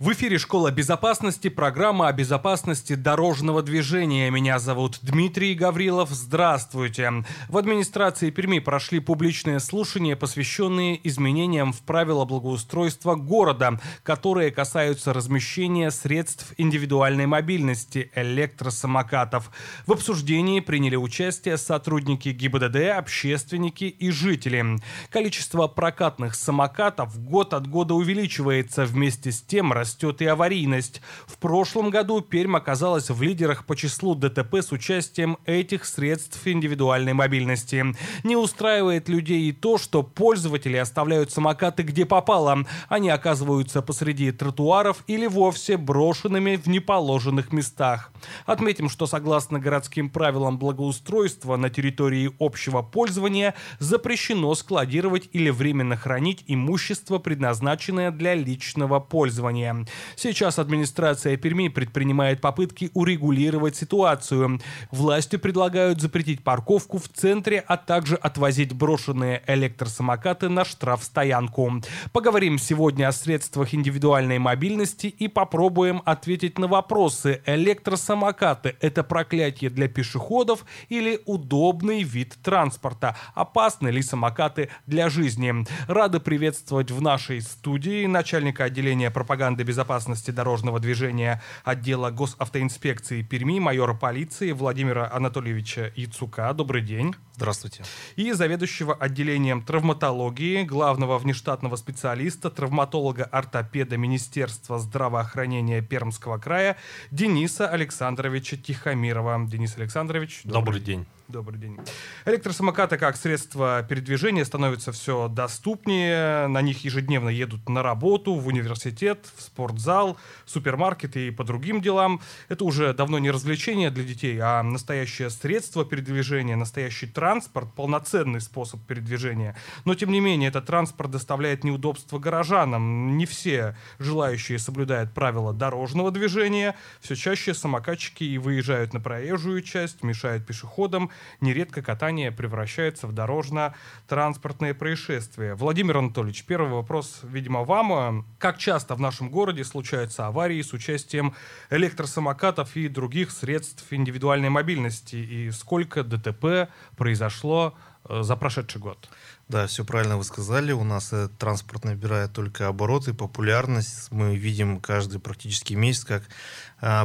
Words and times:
В 0.00 0.12
эфире 0.14 0.38
«Школа 0.38 0.70
безопасности», 0.70 1.48
программа 1.48 2.08
о 2.08 2.12
безопасности 2.14 2.94
дорожного 2.94 3.62
движения. 3.62 4.30
Меня 4.30 4.58
зовут 4.58 4.98
Дмитрий 5.02 5.54
Гаврилов. 5.54 6.08
Здравствуйте. 6.08 7.22
В 7.50 7.58
администрации 7.58 8.30
Перми 8.30 8.60
прошли 8.60 9.00
публичные 9.00 9.60
слушания, 9.60 10.16
посвященные 10.16 11.06
изменениям 11.06 11.74
в 11.74 11.82
правила 11.82 12.24
благоустройства 12.24 13.14
города, 13.14 13.78
которые 14.02 14.50
касаются 14.50 15.12
размещения 15.12 15.90
средств 15.90 16.54
индивидуальной 16.56 17.26
мобильности, 17.26 18.10
электросамокатов. 18.14 19.50
В 19.84 19.92
обсуждении 19.92 20.60
приняли 20.60 20.96
участие 20.96 21.58
сотрудники 21.58 22.30
ГИБДД, 22.30 22.96
общественники 22.96 23.84
и 23.84 24.10
жители. 24.10 24.64
Количество 25.10 25.66
прокатных 25.66 26.36
самокатов 26.36 27.22
год 27.22 27.52
от 27.52 27.66
года 27.66 27.92
увеличивается. 27.92 28.86
Вместе 28.86 29.30
с 29.30 29.42
тем 29.42 29.74
растет 29.74 29.89
растет 29.90 30.22
и 30.22 30.26
аварийность. 30.26 31.02
В 31.26 31.36
прошлом 31.38 31.90
году 31.90 32.20
Пермь 32.20 32.56
оказалась 32.56 33.10
в 33.10 33.20
лидерах 33.22 33.64
по 33.64 33.74
числу 33.74 34.14
ДТП 34.14 34.56
с 34.56 34.70
участием 34.70 35.36
этих 35.46 35.84
средств 35.84 36.46
индивидуальной 36.46 37.12
мобильности. 37.12 37.84
Не 38.22 38.36
устраивает 38.36 39.08
людей 39.08 39.48
и 39.48 39.52
то, 39.52 39.78
что 39.78 40.04
пользователи 40.04 40.76
оставляют 40.76 41.32
самокаты 41.32 41.82
где 41.82 42.06
попало. 42.06 42.64
Они 42.88 43.10
оказываются 43.10 43.82
посреди 43.82 44.30
тротуаров 44.30 45.02
или 45.08 45.26
вовсе 45.26 45.76
брошенными 45.76 46.54
в 46.54 46.68
неположенных 46.68 47.52
местах. 47.52 48.12
Отметим, 48.46 48.88
что 48.88 49.06
согласно 49.06 49.58
городским 49.58 50.08
правилам 50.08 50.56
благоустройства 50.56 51.56
на 51.56 51.68
территории 51.68 52.30
общего 52.38 52.82
пользования 52.82 53.54
запрещено 53.80 54.54
складировать 54.54 55.28
или 55.32 55.50
временно 55.50 55.96
хранить 55.96 56.44
имущество, 56.46 57.18
предназначенное 57.18 58.12
для 58.12 58.34
личного 58.34 59.00
пользования. 59.00 59.79
Сейчас 60.16 60.58
администрация 60.58 61.36
Перми 61.36 61.68
предпринимает 61.68 62.40
попытки 62.40 62.90
урегулировать 62.94 63.76
ситуацию. 63.76 64.60
Власти 64.90 65.36
предлагают 65.36 66.00
запретить 66.00 66.42
парковку 66.44 66.98
в 66.98 67.08
центре, 67.08 67.64
а 67.66 67.76
также 67.76 68.16
отвозить 68.16 68.72
брошенные 68.72 69.42
электросамокаты 69.46 70.48
на 70.48 70.64
штрафстоянку. 70.64 71.82
Поговорим 72.12 72.58
сегодня 72.58 73.08
о 73.08 73.12
средствах 73.12 73.74
индивидуальной 73.74 74.38
мобильности 74.38 75.06
и 75.06 75.28
попробуем 75.28 76.02
ответить 76.04 76.58
на 76.58 76.66
вопросы. 76.66 77.42
Электросамокаты– 77.46 78.76
это 78.80 79.02
проклятие 79.04 79.70
для 79.70 79.88
пешеходов 79.88 80.64
или 80.88 81.20
удобный 81.26 82.02
вид 82.02 82.36
транспорта? 82.42 83.16
Опасны 83.34 83.88
ли 83.88 84.02
самокаты 84.02 84.68
для 84.86 85.08
жизни? 85.08 85.54
Рады 85.86 86.20
приветствовать 86.20 86.90
в 86.90 87.00
нашей 87.00 87.40
студии 87.40 88.06
начальника 88.06 88.64
отделения 88.64 89.10
пропаганды 89.10 89.64
безопасности 89.70 90.32
дорожного 90.32 90.80
движения 90.80 91.40
отдела 91.62 92.10
госавтоинспекции 92.10 93.22
Перми, 93.22 93.60
майора 93.60 93.94
полиции 93.94 94.50
Владимира 94.50 95.08
Анатольевича 95.12 95.92
Яцука. 95.94 96.52
Добрый 96.52 96.82
день. 96.82 97.14
Здравствуйте. 97.36 97.84
И 98.16 98.32
заведующего 98.32 98.94
отделением 98.94 99.62
травматологии, 99.62 100.64
главного 100.64 101.18
внештатного 101.18 101.76
специалиста, 101.76 102.50
травматолога-ортопеда 102.50 103.96
Министерства 103.96 104.80
здравоохранения 104.80 105.82
Пермского 105.82 106.38
края 106.38 106.76
Дениса 107.12 107.68
Александровича 107.68 108.56
Тихомирова. 108.56 109.46
Денис 109.46 109.76
Александрович. 109.76 110.40
Добрый, 110.42 110.60
добрый 110.60 110.80
день. 110.80 111.06
Добрый 111.30 111.60
день. 111.60 111.78
Электросамокаты 112.24 112.98
как 112.98 113.16
средство 113.16 113.86
передвижения 113.88 114.44
становятся 114.44 114.90
все 114.90 115.28
доступнее. 115.28 116.48
На 116.48 116.60
них 116.60 116.84
ежедневно 116.84 117.28
едут 117.28 117.68
на 117.68 117.84
работу, 117.84 118.34
в 118.34 118.48
университет, 118.48 119.28
в 119.36 119.42
спортзал, 119.42 120.16
супермаркеты 120.44 121.28
и 121.28 121.30
по 121.30 121.44
другим 121.44 121.80
делам. 121.80 122.20
Это 122.48 122.64
уже 122.64 122.92
давно 122.94 123.20
не 123.20 123.30
развлечение 123.30 123.90
для 123.90 124.02
детей, 124.02 124.38
а 124.40 124.62
настоящее 124.64 125.30
средство 125.30 125.84
передвижения, 125.84 126.56
настоящий 126.56 127.06
транспорт, 127.06 127.72
полноценный 127.76 128.40
способ 128.40 128.80
передвижения. 128.86 129.56
Но, 129.84 129.94
тем 129.94 130.10
не 130.10 130.18
менее, 130.18 130.48
этот 130.48 130.66
транспорт 130.66 131.12
доставляет 131.12 131.62
неудобства 131.62 132.18
горожанам. 132.18 133.16
Не 133.16 133.26
все 133.26 133.76
желающие 134.00 134.58
соблюдают 134.58 135.12
правила 135.12 135.52
дорожного 135.52 136.10
движения. 136.10 136.74
Все 137.00 137.14
чаще 137.14 137.54
самокатчики 137.54 138.24
и 138.24 138.36
выезжают 138.38 138.94
на 138.94 139.00
проезжую 139.00 139.62
часть, 139.62 140.02
мешают 140.02 140.44
пешеходам 140.44 141.10
нередко 141.40 141.82
катание 141.82 142.32
превращается 142.32 143.06
в 143.06 143.12
дорожно-транспортные 143.12 144.74
происшествия. 144.74 145.54
Владимир 145.54 145.98
Анатольевич, 145.98 146.44
первый 146.44 146.70
вопрос, 146.70 147.20
видимо, 147.22 147.64
вам. 147.64 148.26
Как 148.38 148.58
часто 148.58 148.94
в 148.94 149.00
нашем 149.00 149.30
городе 149.30 149.64
случаются 149.64 150.26
аварии 150.26 150.62
с 150.62 150.72
участием 150.72 151.34
электросамокатов 151.70 152.76
и 152.76 152.88
других 152.88 153.30
средств 153.30 153.84
индивидуальной 153.90 154.50
мобильности? 154.50 155.16
И 155.16 155.50
сколько 155.50 156.04
ДТП 156.04 156.70
произошло 156.96 157.74
э, 158.08 158.22
за 158.22 158.36
прошедший 158.36 158.80
год? 158.80 159.08
Да, 159.50 159.66
все 159.66 159.84
правильно 159.84 160.16
вы 160.16 160.22
сказали. 160.22 160.70
У 160.70 160.84
нас 160.84 161.08
этот 161.08 161.36
транспорт 161.36 161.84
набирает 161.84 162.32
только 162.32 162.68
обороты, 162.68 163.14
популярность. 163.14 164.12
Мы 164.12 164.36
видим 164.36 164.78
каждый 164.80 165.18
практически 165.18 165.74
месяц, 165.74 166.04
как 166.04 166.22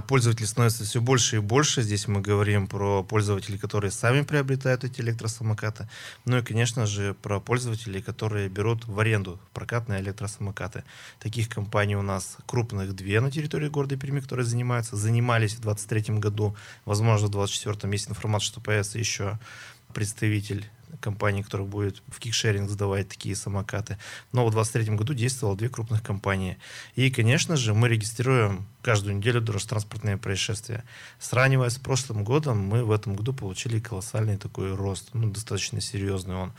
пользователей 0.08 0.48
становится 0.48 0.84
все 0.84 1.02
больше 1.02 1.38
и 1.38 1.40
больше. 1.40 1.82
Здесь 1.82 2.08
мы 2.08 2.22
говорим 2.22 2.68
про 2.68 3.04
пользователей, 3.04 3.58
которые 3.58 3.92
сами 3.92 4.22
приобретают 4.22 4.84
эти 4.84 5.02
электросамокаты. 5.02 5.88
Ну 6.26 6.38
и, 6.38 6.42
конечно 6.42 6.86
же, 6.86 7.14
про 7.14 7.40
пользователей, 7.40 8.02
которые 8.02 8.50
берут 8.50 8.86
в 8.86 9.00
аренду 9.00 9.40
прокатные 9.54 10.02
электросамокаты. 10.02 10.84
Таких 11.20 11.50
компаний 11.50 11.96
у 11.96 12.02
нас 12.02 12.38
крупных 12.46 12.96
две 12.96 13.20
на 13.20 13.32
территории 13.32 13.70
города 13.70 13.98
Перми, 13.98 14.20
которые 14.20 14.46
занимаются. 14.46 14.96
Занимались 14.96 15.56
в 15.56 15.62
2023 15.62 16.20
году. 16.20 16.56
Возможно, 16.86 17.28
в 17.28 17.32
2024 17.32 17.92
есть 17.94 18.10
информация, 18.10 18.48
что 18.48 18.62
появится 18.62 19.00
еще 19.00 19.40
представитель 19.94 20.70
компании, 21.00 21.42
которая 21.42 21.68
будет 21.68 22.02
в 22.08 22.20
кикшеринг 22.20 22.70
сдавать 22.70 23.10
такие 23.10 23.36
самокаты. 23.36 23.98
Но 24.32 24.46
в 24.46 24.52
2023 24.52 24.96
году 24.96 25.14
действовало 25.14 25.58
две 25.58 25.70
крупных 25.70 26.04
компании. 26.04 26.58
И, 26.96 27.10
конечно 27.10 27.56
же, 27.56 27.74
мы 27.74 27.90
регистрируем 27.90 28.66
каждую 28.82 29.16
неделю 29.16 29.42
дорожно-транспортные 29.42 30.18
происшествия. 30.18 30.84
Сравнивая 31.20 31.70
с 31.70 31.78
прошлым 31.78 32.24
годом, 32.24 32.60
мы 32.60 32.84
в 32.84 32.92
этом 32.92 33.16
году 33.16 33.34
получили 33.34 33.80
колоссальный 33.80 34.38
такой 34.38 34.74
рост, 34.76 35.10
ну, 35.14 35.30
достаточно 35.30 35.82
серьезный 35.82 36.36
он 36.36 36.54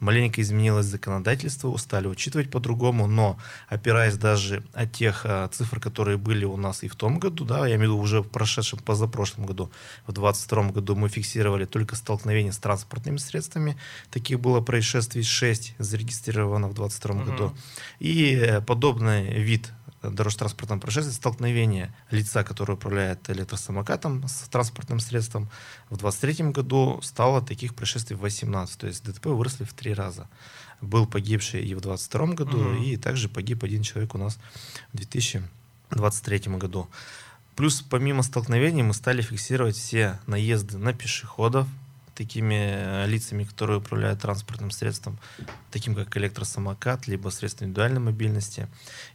маленько 0.00 0.40
изменилось 0.40 0.86
законодательство, 0.86 1.76
стали 1.76 2.06
учитывать 2.06 2.50
по-другому, 2.50 3.06
но 3.06 3.38
опираясь 3.68 4.16
даже 4.16 4.62
от 4.72 4.92
тех 4.92 5.22
а, 5.24 5.48
цифр, 5.48 5.80
которые 5.80 6.18
были 6.18 6.44
у 6.44 6.56
нас 6.56 6.82
и 6.82 6.88
в 6.88 6.96
том 6.96 7.18
году, 7.18 7.44
да, 7.44 7.66
я 7.66 7.76
имею 7.76 7.78
в 7.78 7.82
виду 7.94 7.98
уже 7.98 8.20
в 8.20 8.28
прошедшем, 8.28 8.78
позапрошлом 8.78 9.46
году, 9.46 9.70
в 10.06 10.12
2022 10.12 10.70
году 10.70 10.96
мы 10.96 11.08
фиксировали 11.08 11.64
только 11.64 11.96
столкновение 11.96 12.52
с 12.52 12.58
транспортными 12.58 13.18
средствами, 13.18 13.76
таких 14.10 14.40
было 14.40 14.60
происшествий 14.60 15.22
6 15.22 15.74
зарегистрировано 15.78 16.68
в 16.68 16.74
2022 16.74 17.14
угу. 17.14 17.30
году, 17.30 17.56
и 17.98 18.34
э, 18.34 18.60
подобный 18.60 19.40
вид 19.40 19.72
дорожно-транспортном 20.02 20.80
происшествии 20.80 21.12
столкновение 21.12 21.94
лица, 22.10 22.44
который 22.44 22.74
управляет 22.74 23.28
электросамокатом 23.30 24.26
с 24.28 24.48
транспортным 24.48 25.00
средством, 25.00 25.48
в 25.90 25.96
2023 25.96 26.50
году 26.50 27.00
стало 27.02 27.42
таких 27.42 27.74
происшествий 27.74 28.16
в 28.16 28.20
18. 28.20 28.78
То 28.78 28.86
есть 28.86 29.04
ДТП 29.04 29.26
выросли 29.26 29.64
в 29.64 29.72
три 29.72 29.94
раза. 29.94 30.28
Был 30.80 31.06
погибший 31.06 31.62
и 31.62 31.74
в 31.74 31.80
2022 31.80 32.26
году, 32.34 32.58
угу. 32.58 32.82
и 32.82 32.96
также 32.96 33.28
погиб 33.28 33.64
один 33.64 33.82
человек 33.82 34.14
у 34.14 34.18
нас 34.18 34.38
в 34.92 34.96
2023 34.96 36.38
году. 36.56 36.88
Плюс 37.56 37.82
помимо 37.82 38.22
столкновений 38.22 38.84
мы 38.84 38.94
стали 38.94 39.20
фиксировать 39.20 39.76
все 39.76 40.20
наезды 40.26 40.78
на 40.78 40.92
пешеходов, 40.92 41.66
такими 42.18 42.54
э, 42.54 43.06
лицами, 43.06 43.44
которые 43.44 43.78
управляют 43.78 44.20
транспортным 44.20 44.72
средством, 44.72 45.18
таким 45.70 45.94
как 45.94 46.16
электросамокат, 46.16 47.06
либо 47.06 47.28
средства 47.30 47.64
индивидуальной 47.64 48.00
мобильности. 48.00 48.66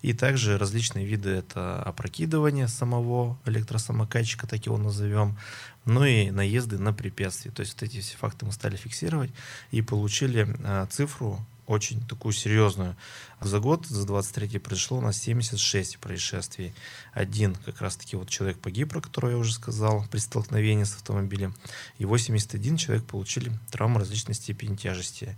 И 0.01 0.13
также 0.13 0.57
различные 0.57 1.05
виды 1.05 1.31
это 1.31 1.83
опрокидывание 1.83 2.69
самого 2.69 3.37
электросамокатчика, 3.45 4.47
так 4.47 4.65
его 4.65 4.77
назовем, 4.77 5.37
ну 5.83 6.05
и 6.05 6.31
наезды 6.31 6.79
на 6.79 6.93
препятствия. 6.93 7.51
То 7.51 7.59
есть 7.59 7.73
вот 7.73 7.83
эти 7.83 7.99
все 7.99 8.15
факты 8.15 8.45
мы 8.45 8.53
стали 8.53 8.77
фиксировать 8.77 9.31
и 9.71 9.81
получили 9.81 10.47
э, 10.47 10.87
цифру 10.89 11.45
очень 11.67 12.05
такую 12.07 12.33
серьезную. 12.33 12.95
За 13.41 13.59
год, 13.59 13.85
за 13.85 14.05
23 14.05 14.59
произошло 14.59 14.97
у 14.97 15.01
нас 15.01 15.17
76 15.17 15.99
происшествий. 15.99 16.73
Один 17.13 17.55
как 17.55 17.81
раз-таки 17.81 18.15
вот 18.15 18.29
человек 18.29 18.59
погиб, 18.59 18.89
про 18.89 19.01
которого 19.01 19.31
я 19.31 19.37
уже 19.37 19.53
сказал, 19.53 20.05
при 20.11 20.19
столкновении 20.19 20.83
с 20.83 20.95
автомобилем. 20.95 21.55
И 21.97 22.05
81 22.05 22.77
человек 22.77 23.05
получили 23.05 23.51
травмы 23.71 23.99
различной 23.99 24.35
степени 24.35 24.75
тяжести. 24.75 25.37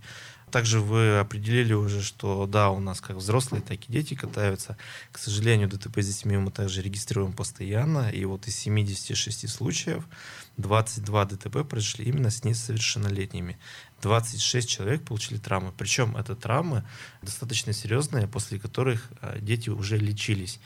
Также 0.50 0.80
вы 0.80 1.18
определили 1.18 1.72
уже, 1.72 2.02
что 2.02 2.46
да, 2.46 2.70
у 2.70 2.78
нас 2.78 3.00
как 3.00 3.16
взрослые, 3.16 3.62
так 3.62 3.78
и 3.88 3.92
дети 3.92 4.14
катаются. 4.14 4.76
К 5.10 5.18
сожалению, 5.18 5.68
ДТП 5.68 5.98
с 5.98 6.06
детьми 6.06 6.36
мы 6.36 6.52
также 6.52 6.82
регистрируем 6.82 7.32
постоянно. 7.32 8.10
И 8.10 8.24
вот 8.24 8.46
из 8.46 8.56
76 8.56 9.48
случаев 9.48 10.04
22 10.56 11.24
ДТП 11.26 11.68
произошли 11.68 12.04
именно 12.06 12.30
с 12.30 12.44
несовершеннолетними. 12.44 13.58
26 14.02 14.68
человек 14.68 15.04
получили 15.04 15.38
травмы. 15.38 15.72
Причем 15.76 16.16
это 16.16 16.34
травмы 16.34 16.84
достаточно 17.22 17.72
серьезные, 17.72 18.26
после 18.26 18.58
которых 18.58 19.10
а, 19.20 19.38
дети 19.38 19.68
уже 19.70 19.98
лечились. 19.98 20.60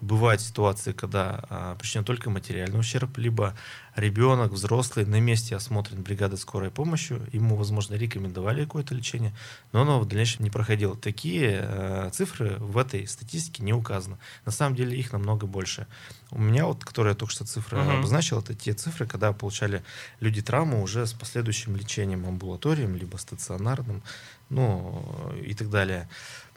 Бывают 0.00 0.42
ситуации, 0.42 0.92
когда 0.92 1.42
а, 1.48 1.74
причинен 1.76 2.04
только 2.04 2.28
материальный 2.28 2.78
ущерб, 2.78 3.16
либо 3.16 3.56
ребенок, 3.94 4.52
взрослый 4.52 5.06
на 5.06 5.20
месте 5.20 5.56
осмотрен 5.56 6.02
бригадой 6.02 6.36
скорой 6.36 6.70
помощи, 6.70 7.18
ему, 7.32 7.56
возможно, 7.56 7.94
рекомендовали 7.94 8.64
какое-то 8.64 8.94
лечение, 8.94 9.34
но 9.72 9.82
оно 9.82 9.98
в 9.98 10.06
дальнейшем 10.06 10.44
не 10.44 10.50
проходило. 10.50 10.94
Такие 10.96 11.60
э, 11.62 12.10
цифры 12.12 12.56
в 12.58 12.76
этой 12.76 13.06
статистике 13.06 13.62
не 13.62 13.72
указаны. 13.72 14.18
На 14.44 14.52
самом 14.52 14.76
деле 14.76 14.98
их 14.98 15.12
намного 15.12 15.46
больше. 15.46 15.86
У 16.30 16.38
меня 16.38 16.66
вот, 16.66 16.84
которые 16.84 17.12
я 17.12 17.16
только 17.16 17.32
что 17.32 17.46
цифры 17.46 17.78
uh-huh. 17.78 17.98
обозначил, 17.98 18.40
это 18.40 18.54
те 18.54 18.74
цифры, 18.74 19.06
когда 19.06 19.32
получали 19.32 19.82
люди 20.20 20.42
травму 20.42 20.82
уже 20.82 21.06
с 21.06 21.14
последующим 21.14 21.74
лечением 21.74 22.26
амбулаторием, 22.26 22.96
либо 22.96 23.16
стационарным, 23.16 24.02
ну 24.50 25.32
и 25.42 25.54
так 25.54 25.70
далее. 25.70 26.08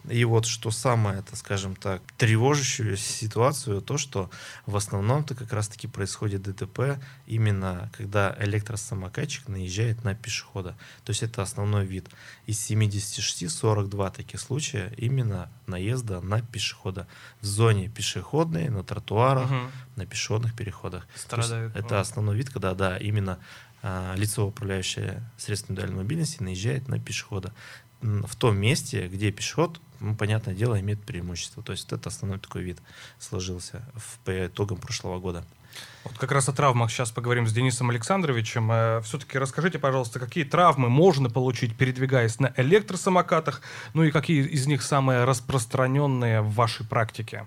И 0.08 0.24
вот 0.24 0.46
что 0.46 0.70
самое, 0.70 1.18
это, 1.18 1.36
скажем 1.36 1.76
так, 1.76 2.02
тревожащую 2.16 2.96
ситуацию, 2.96 3.82
то, 3.82 3.98
что 3.98 4.30
в 4.66 4.76
основном-то 4.76 5.34
как 5.34 5.52
раз-таки 5.52 5.86
происходит 5.86 6.42
ДТП 6.42 6.98
именно 7.26 7.90
когда 7.92 8.36
электросамокатчик 8.38 9.48
наезжает 9.48 10.04
на 10.04 10.14
пешехода. 10.14 10.76
То 11.04 11.10
есть 11.10 11.22
это 11.22 11.42
основной 11.42 11.84
вид. 11.84 12.08
Из 12.46 12.58
76 12.60 13.50
42 13.50 14.10
таких 14.10 14.40
случая 14.40 14.92
именно 14.96 15.50
наезда 15.66 16.20
на 16.20 16.40
пешехода 16.40 17.06
в 17.40 17.44
зоне 17.44 17.88
пешеходной, 17.88 18.68
на 18.68 18.82
тротуарах, 18.82 19.50
угу. 19.50 19.70
на 19.96 20.06
пешеходных 20.06 20.54
переходах. 20.54 21.06
Страдают. 21.14 21.76
Это 21.76 22.00
основной 22.00 22.36
вид, 22.36 22.50
когда, 22.50 22.74
да, 22.74 22.96
именно 22.96 23.38
а, 23.82 24.14
лицо, 24.16 24.46
управляющее 24.46 25.22
средством 25.38 25.74
индивидуальной 25.74 26.02
мобильности, 26.02 26.42
наезжает 26.42 26.88
на 26.88 26.98
пешехода 26.98 27.52
в 28.02 28.36
том 28.36 28.56
месте, 28.56 29.08
где 29.08 29.30
пешеход 29.30 29.80
ну, 30.00 30.14
понятное 30.14 30.54
дело, 30.54 30.80
имеет 30.80 31.02
преимущество. 31.02 31.62
То 31.62 31.72
есть 31.72 31.92
это 31.92 32.08
основной 32.08 32.38
такой 32.38 32.62
вид 32.62 32.78
сложился 33.18 33.82
в, 33.94 34.18
по 34.20 34.46
итогам 34.46 34.78
прошлого 34.78 35.20
года. 35.20 35.44
Вот 36.04 36.16
как 36.18 36.32
раз 36.32 36.48
о 36.48 36.52
травмах 36.52 36.90
сейчас 36.90 37.10
поговорим 37.10 37.46
с 37.46 37.52
Денисом 37.52 37.90
Александровичем. 37.90 38.72
Э, 38.72 39.00
Все-таки 39.02 39.38
расскажите, 39.38 39.78
пожалуйста, 39.78 40.18
какие 40.18 40.44
травмы 40.44 40.88
можно 40.88 41.28
получить, 41.28 41.76
передвигаясь 41.76 42.40
на 42.40 42.52
электросамокатах, 42.56 43.60
ну 43.92 44.02
и 44.02 44.10
какие 44.10 44.42
из 44.46 44.66
них 44.66 44.82
самые 44.82 45.24
распространенные 45.24 46.40
в 46.40 46.54
вашей 46.54 46.86
практике? 46.86 47.46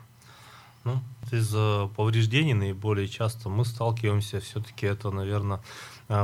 Ну, 0.83 1.01
из 1.31 1.49
повреждений 1.95 2.53
наиболее 2.53 3.07
часто 3.07 3.49
мы 3.49 3.65
сталкиваемся, 3.65 4.41
все-таки 4.41 4.85
это, 4.85 5.11
наверное, 5.11 5.61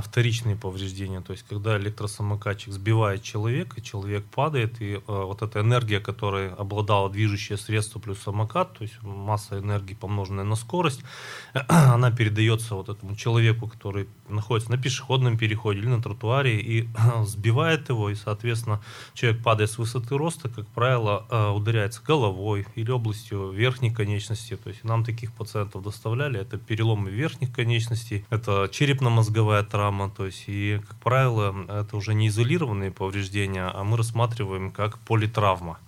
вторичные 0.01 0.55
повреждения. 0.55 1.21
То 1.21 1.33
есть, 1.33 1.45
когда 1.47 1.77
электросамокатчик 1.77 2.73
сбивает 2.73 3.23
человека, 3.23 3.81
человек 3.81 4.25
падает, 4.25 4.81
и 4.81 5.01
а, 5.07 5.25
вот 5.25 5.41
эта 5.41 5.61
энергия, 5.61 5.99
которая 5.99 6.53
обладала 6.53 7.09
движущее 7.09 7.57
средство 7.57 7.99
плюс 7.99 8.19
самокат, 8.19 8.73
то 8.77 8.83
есть 8.83 9.01
масса 9.01 9.59
энергии, 9.59 9.93
помноженная 9.95 10.43
на 10.43 10.55
скорость, 10.55 11.01
она 11.67 12.11
передается 12.11 12.75
вот 12.75 12.89
этому 12.89 13.15
человеку, 13.15 13.67
который 13.67 14.07
находится 14.27 14.71
на 14.71 14.77
пешеходном 14.77 15.37
переходе 15.37 15.79
или 15.79 15.87
на 15.87 16.01
тротуаре, 16.01 16.59
и 16.59 16.87
сбивает 17.25 17.89
его, 17.89 18.09
и, 18.09 18.15
соответственно, 18.15 18.81
человек 19.13 19.41
падает 19.43 19.71
с 19.71 19.77
высоты 19.77 20.17
роста, 20.17 20.49
как 20.49 20.67
правило, 20.67 21.25
а, 21.29 21.51
ударяется 21.51 22.01
головой 22.05 22.67
или 22.75 22.91
областью 22.91 23.51
верхней 23.51 23.91
конечности. 23.91 24.55
То 24.55 24.69
есть 24.69 24.83
нам 24.83 25.03
таких 25.03 25.33
пациентов 25.33 25.83
доставляли. 25.83 26.39
Это 26.39 26.57
переломы 26.57 27.09
верхних 27.09 27.53
конечностей, 27.53 28.25
это 28.29 28.69
черепно-мозговая 28.71 29.63
травма, 29.63 29.78
то 30.15 30.25
есть, 30.25 30.43
и, 30.47 30.81
как 30.87 30.97
правило, 30.97 31.55
это 31.67 31.97
уже 31.97 32.13
не 32.13 32.27
изолированные 32.27 32.91
повреждения, 32.91 33.65
а 33.73 33.83
мы 33.83 33.97
рассматриваем 33.97 34.71
как 34.71 34.99
политравма, 34.99 35.79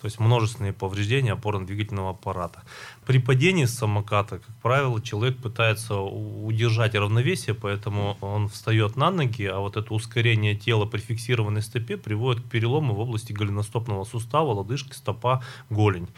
то 0.00 0.06
есть 0.06 0.18
множественные 0.18 0.72
повреждения 0.72 1.32
опорно-двигательного 1.32 2.10
аппарата. 2.10 2.62
При 3.06 3.18
падении 3.18 3.66
с 3.66 3.76
самоката, 3.76 4.38
как 4.38 4.54
правило, 4.62 5.00
человек 5.02 5.36
пытается 5.38 5.96
удержать 5.96 6.94
равновесие, 6.94 7.54
поэтому 7.54 8.16
он 8.20 8.48
встает 8.48 8.96
на 8.96 9.10
ноги, 9.10 9.44
а 9.44 9.58
вот 9.58 9.76
это 9.76 9.92
ускорение 9.92 10.54
тела 10.54 10.86
при 10.86 11.00
фиксированной 11.00 11.62
стопе 11.62 11.96
приводит 11.96 12.44
к 12.44 12.48
перелому 12.48 12.94
в 12.94 13.00
области 13.00 13.32
голеностопного 13.32 14.04
сустава, 14.04 14.52
лодыжки, 14.52 14.94
стопа, 14.94 15.42
голень. 15.70 16.08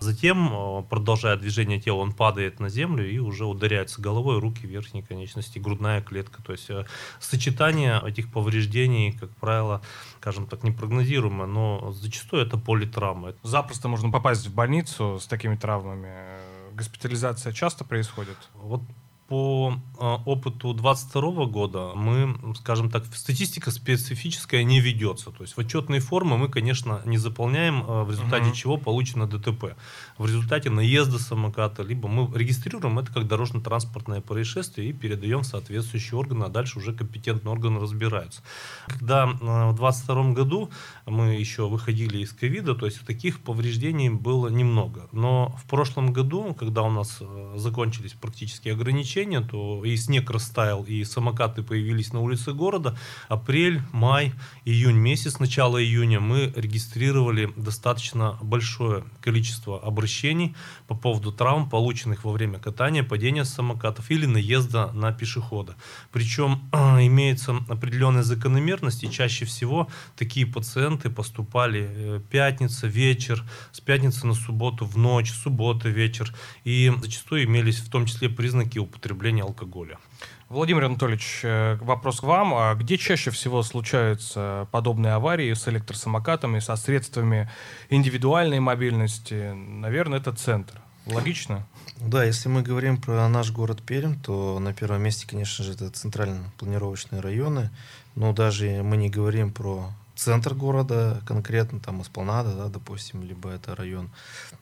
Затем, 0.00 0.52
э, 0.52 0.82
продолжая 0.88 1.36
движение 1.36 1.80
тела, 1.80 1.98
он 1.98 2.12
падает 2.12 2.60
на 2.60 2.68
землю 2.68 3.08
и 3.08 3.18
уже 3.18 3.44
ударяется 3.44 4.00
головой, 4.00 4.38
руки, 4.38 4.66
верхние 4.66 5.02
конечности, 5.02 5.58
грудная 5.58 6.02
клетка. 6.02 6.42
То 6.42 6.52
есть 6.52 6.70
э, 6.70 6.86
сочетание 7.20 8.00
этих 8.04 8.30
повреждений, 8.30 9.12
как 9.12 9.30
правило, 9.36 9.82
скажем 10.20 10.46
так, 10.46 10.62
непрогнозируемо, 10.62 11.46
но 11.46 11.92
зачастую 11.92 12.42
это 12.42 12.56
политравма. 12.58 13.34
Запросто 13.42 13.88
можно 13.88 14.10
попасть 14.10 14.46
в 14.46 14.54
больницу 14.54 15.18
с 15.20 15.26
такими 15.26 15.56
травмами. 15.56 16.12
Госпитализация 16.74 17.52
часто 17.52 17.84
происходит? 17.84 18.36
Вот 18.54 18.82
по 19.28 19.74
э, 19.98 20.16
опыту 20.24 20.72
2022 20.72 21.46
года 21.46 21.92
мы, 21.94 22.34
скажем 22.56 22.90
так, 22.90 23.04
статистика 23.14 23.70
специфическая 23.70 24.64
не 24.64 24.80
ведется. 24.80 25.30
То 25.30 25.42
есть 25.42 25.54
в 25.54 25.60
отчетные 25.60 26.00
формы 26.00 26.38
мы, 26.38 26.48
конечно, 26.48 27.02
не 27.04 27.18
заполняем, 27.18 27.84
э, 27.86 28.04
в 28.04 28.10
результате 28.10 28.48
угу. 28.48 28.54
чего 28.54 28.76
получено 28.78 29.26
ДТП. 29.26 29.76
В 30.16 30.26
результате 30.26 30.70
наезда 30.70 31.18
самоката, 31.18 31.82
либо 31.82 32.08
мы 32.08 32.26
регистрируем 32.36 32.98
это 32.98 33.12
как 33.12 33.28
дорожно-транспортное 33.28 34.22
происшествие 34.22 34.88
и 34.88 34.92
передаем 34.94 35.40
в 35.40 35.46
соответствующие 35.46 36.18
органы, 36.18 36.44
а 36.44 36.48
дальше 36.48 36.78
уже 36.78 36.94
компетентные 36.94 37.52
органы 37.52 37.80
разбираются. 37.80 38.40
Когда 38.86 39.24
э, 39.26 39.70
в 39.72 39.76
2022 39.76 40.32
году 40.32 40.70
мы 41.04 41.34
еще 41.34 41.68
выходили 41.68 42.18
из 42.18 42.32
ковида, 42.32 42.74
то 42.74 42.86
есть 42.86 43.04
таких 43.04 43.40
повреждений 43.40 44.08
было 44.08 44.48
немного. 44.48 45.06
Но 45.12 45.54
в 45.62 45.68
прошлом 45.68 46.14
году, 46.14 46.54
когда 46.54 46.82
у 46.82 46.90
нас 46.90 47.22
закончились 47.56 48.12
практически 48.12 48.70
ограничения, 48.70 49.17
ограничения, 49.18 49.40
то 49.40 49.84
и 49.84 49.96
снег 49.96 50.30
растаял, 50.30 50.84
и 50.84 51.04
самокаты 51.04 51.62
появились 51.62 52.12
на 52.12 52.20
улице 52.20 52.52
города. 52.52 52.96
Апрель, 53.28 53.80
май, 53.92 54.32
июнь 54.64 54.96
месяц, 54.96 55.38
начало 55.38 55.82
июня 55.82 56.20
мы 56.20 56.52
регистрировали 56.56 57.52
достаточно 57.56 58.38
большое 58.42 59.04
количество 59.20 59.80
обращений 59.80 60.54
по 60.86 60.94
поводу 60.94 61.32
травм, 61.32 61.68
полученных 61.68 62.24
во 62.24 62.32
время 62.32 62.58
катания, 62.58 63.02
падения 63.02 63.44
с 63.44 63.54
самокатов 63.54 64.10
или 64.10 64.26
наезда 64.26 64.92
на 64.92 65.12
пешехода. 65.12 65.74
Причем 66.12 66.60
имеется 66.72 67.56
определенная 67.68 68.22
закономерность, 68.22 69.04
и 69.04 69.10
чаще 69.10 69.44
всего 69.44 69.88
такие 70.16 70.46
пациенты 70.46 71.10
поступали 71.10 71.88
э, 71.90 72.20
пятница, 72.30 72.86
вечер, 72.86 73.44
с 73.72 73.80
пятницы 73.80 74.26
на 74.26 74.34
субботу 74.34 74.84
в 74.84 74.96
ночь, 74.96 75.32
суббота, 75.32 75.88
вечер. 75.88 76.34
И 76.64 76.92
зачастую 77.02 77.44
имелись 77.44 77.78
в 77.78 77.90
том 77.90 78.06
числе 78.06 78.28
признаки 78.28 78.78
употребления 78.78 79.07
употребления 79.08 79.42
алкоголя. 79.42 79.98
Владимир 80.48 80.84
Анатольевич, 80.84 81.40
э, 81.42 81.76
вопрос 81.80 82.20
к 82.20 82.22
вам. 82.24 82.54
А 82.54 82.74
где 82.74 82.96
чаще 82.96 83.30
всего 83.30 83.62
случаются 83.62 84.66
подобные 84.70 85.14
аварии 85.14 85.52
с 85.52 85.68
электросамокатами, 85.68 86.58
со 86.60 86.76
средствами 86.76 87.48
индивидуальной 87.90 88.60
мобильности? 88.60 89.52
Наверное, 89.54 90.18
это 90.18 90.32
центр. 90.32 90.74
Логично? 91.06 91.66
Да, 92.00 92.24
если 92.24 92.48
мы 92.50 92.62
говорим 92.62 92.98
про 92.98 93.28
наш 93.28 93.50
город 93.50 93.82
Пермь, 93.82 94.16
то 94.20 94.58
на 94.58 94.72
первом 94.72 95.02
месте, 95.02 95.26
конечно 95.26 95.64
же, 95.64 95.72
это 95.72 95.90
центрально-планировочные 95.90 97.20
районы. 97.20 97.70
Но 98.14 98.32
даже 98.32 98.82
мы 98.82 98.96
не 98.96 99.08
говорим 99.08 99.52
про 99.52 99.90
центр 100.14 100.54
города, 100.54 101.22
конкретно 101.26 101.80
там 101.80 102.02
Эспланада, 102.02 102.52
да, 102.54 102.68
допустим, 102.68 103.22
либо 103.22 103.50
это 103.50 103.74
район 103.74 104.10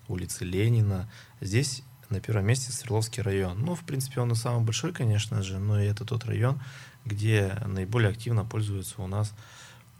улицы 0.08 0.44
Ленина. 0.44 1.08
Здесь 1.40 1.82
на 2.10 2.20
первом 2.20 2.46
месте 2.46 2.72
Свердловский 2.72 3.22
район. 3.22 3.60
Ну, 3.60 3.74
в 3.74 3.84
принципе, 3.84 4.20
он 4.20 4.32
и 4.32 4.34
самый 4.34 4.64
большой, 4.64 4.92
конечно 4.92 5.42
же, 5.42 5.58
но 5.58 5.80
и 5.80 5.86
это 5.86 6.04
тот 6.04 6.24
район, 6.24 6.60
где 7.04 7.56
наиболее 7.66 8.10
активно 8.10 8.44
пользуются 8.44 9.02
у 9.02 9.06
нас 9.06 9.32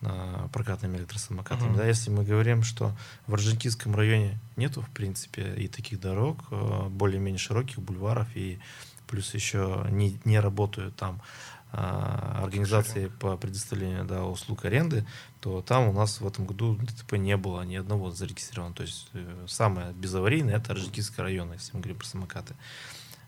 а, 0.03 0.49
прокатными 0.53 0.99
электросамокатами. 0.99 1.73
Uh-huh. 1.73 1.77
Да, 1.77 1.87
если 1.87 2.11
мы 2.11 2.25
говорим, 2.25 2.63
что 2.63 2.97
в 3.27 3.35
Орджоникидском 3.35 3.95
районе 3.95 4.39
нету, 4.57 4.83
в 4.83 4.91
принципе, 4.91 5.55
и 5.57 5.69
таких 5.69 6.01
дорог, 6.01 6.45
а, 6.51 6.89
более-менее 6.89 7.39
широких 7.39 7.81
бульваров, 7.81 8.29
и 8.35 8.59
плюс 9.07 9.35
еще 9.35 9.87
не, 9.91 10.21
не 10.25 10.39
работают 10.39 10.97
там 10.97 11.23
а, 11.73 12.43
организации 12.43 13.09
по 13.09 13.37
предоставлению 13.37 14.05
да, 14.05 14.25
услуг 14.25 14.65
аренды, 14.65 15.07
то 15.47 15.63
там 15.63 15.87
у 15.89 15.93
нас 15.93 16.21
в 16.21 16.27
этом 16.27 16.45
году 16.45 16.75
ДТП 16.75 17.13
не 17.13 17.37
было 17.37 17.63
ни 17.63 17.77
одного 17.77 18.11
зарегистрировано. 18.11 18.75
То 18.75 18.83
есть 18.83 19.07
э, 19.13 19.45
самое 19.47 19.93
безаварийное 19.93 20.57
это 20.57 20.73
Орджоникидский 20.73 21.23
район, 21.23 21.53
если 21.53 21.73
мы 21.73 21.83
говорим 21.83 21.99
про 21.99 22.05
самокаты. 22.05 22.57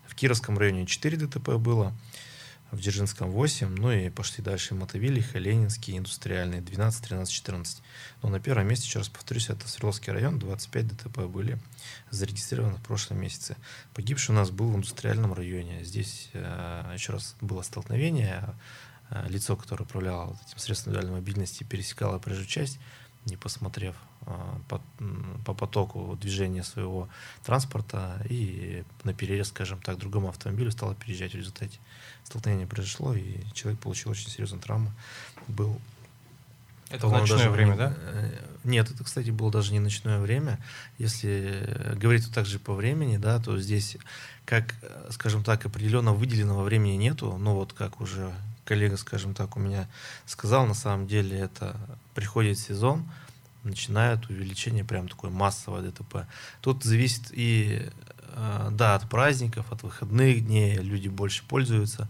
В 0.05 0.15
Кировском 0.15 0.57
районе 0.57 0.85
4 0.85 1.15
ДТП 1.15 1.51
было, 1.51 1.93
в 2.71 2.81
Дзержинском 2.81 3.31
8, 3.31 3.73
ну 3.73 3.93
и 3.93 4.09
пошли 4.09 4.43
дальше 4.43 4.75
Мотовилиха, 4.75 5.39
Ленинский, 5.39 5.97
Индустриальный 5.97 6.59
12, 6.59 7.01
13, 7.05 7.33
14. 7.33 7.81
Но 8.21 8.27
на 8.27 8.41
первом 8.41 8.67
месте, 8.67 8.85
еще 8.85 8.99
раз 8.99 9.07
повторюсь, 9.07 9.49
это 9.49 9.69
Свердловский 9.69 10.11
район, 10.11 10.39
25 10.39 10.87
ДТП 10.87 11.19
были 11.19 11.57
зарегистрированы 12.09 12.75
в 12.75 12.81
прошлом 12.81 13.21
месяце. 13.21 13.55
Погибший 13.93 14.35
у 14.35 14.37
нас 14.37 14.51
был 14.51 14.71
в 14.71 14.75
Индустриальном 14.75 15.33
районе. 15.33 15.85
Здесь 15.85 16.31
э, 16.33 16.91
еще 16.93 17.13
раз 17.13 17.37
было 17.39 17.61
столкновение, 17.61 18.43
лицо, 19.27 19.55
которое 19.55 19.83
управляло 19.83 20.37
этим 20.47 20.59
средством 20.59 20.91
индивидуальной 20.91 21.19
мобильности, 21.19 21.63
пересекало 21.63 22.19
проезжую 22.19 22.47
часть, 22.47 22.79
не 23.25 23.37
посмотрев 23.37 23.95
э, 24.25 24.31
по, 24.67 24.81
по 25.45 25.53
потоку 25.53 26.17
движения 26.19 26.63
своего 26.63 27.09
транспорта 27.43 28.21
и 28.29 28.83
на 29.03 29.13
перерез, 29.13 29.49
скажем 29.49 29.81
так, 29.81 29.97
другому 29.97 30.29
автомобилю 30.29 30.71
стало 30.71 30.95
переезжать 30.95 31.33
в 31.33 31.37
результате 31.37 31.79
столкновение 32.23 32.67
произошло, 32.67 33.13
и 33.13 33.43
человек 33.53 33.79
получил 33.79 34.11
очень 34.11 34.29
серьезную 34.29 34.61
травму. 34.61 34.91
Был 35.47 35.79
это 36.89 37.07
в 37.07 37.11
ночное 37.11 37.37
даже, 37.37 37.49
время, 37.51 37.75
да? 37.75 37.93
Э, 37.97 38.31
нет, 38.63 38.89
это, 38.89 39.03
кстати, 39.03 39.29
было 39.29 39.51
даже 39.51 39.73
не 39.73 39.79
ночное 39.79 40.19
время. 40.19 40.59
Если 40.97 41.95
говорить 41.95 42.31
также 42.33 42.59
по 42.59 42.73
времени, 42.73 43.17
да, 43.17 43.39
то 43.39 43.59
здесь, 43.59 43.97
как, 44.45 44.75
скажем 45.11 45.43
так, 45.43 45.65
определенно 45.65 46.13
выделенного 46.13 46.63
времени 46.63 46.93
нету, 46.93 47.37
но 47.37 47.55
вот 47.55 47.73
как 47.73 48.01
уже 48.01 48.33
коллега, 48.69 48.95
скажем 48.95 49.33
так, 49.33 49.57
у 49.57 49.59
меня 49.59 49.89
сказал, 50.25 50.65
на 50.65 50.73
самом 50.73 51.07
деле 51.07 51.37
это 51.37 51.75
приходит 52.15 52.57
сезон, 52.57 53.09
начинает 53.63 54.29
увеличение 54.29 54.85
прям 54.85 55.09
такое 55.09 55.31
массовое 55.31 55.81
ДТП. 55.81 56.25
Тут 56.61 56.83
зависит 56.83 57.31
и 57.31 57.89
Э, 58.33 58.69
да, 58.71 58.95
от 58.95 59.09
праздников, 59.09 59.71
от 59.71 59.83
выходных 59.83 60.45
дней 60.45 60.75
люди 60.75 61.07
больше 61.07 61.43
пользуются, 61.45 62.07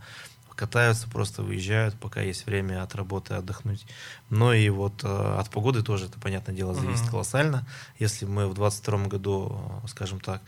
катаются, 0.56 1.10
просто 1.10 1.42
выезжают, 1.42 1.96
пока 1.96 2.22
есть 2.22 2.46
время 2.46 2.84
от 2.84 2.94
работы 2.96 3.34
отдохнуть. 3.34 3.86
Но 4.30 4.54
и 4.54 4.70
вот 4.70 5.04
э, 5.04 5.08
от 5.40 5.50
погоды 5.50 5.84
тоже, 5.84 6.06
это, 6.06 6.20
понятное 6.20 6.54
дело, 6.54 6.74
зависит 6.76 7.06
mm-hmm. 7.06 7.12
колоссально. 7.12 7.66
Если 7.98 8.26
мы 8.26 8.48
в 8.48 8.54
2022 8.54 9.06
году, 9.06 9.62
скажем 9.88 10.20
так, 10.20 10.42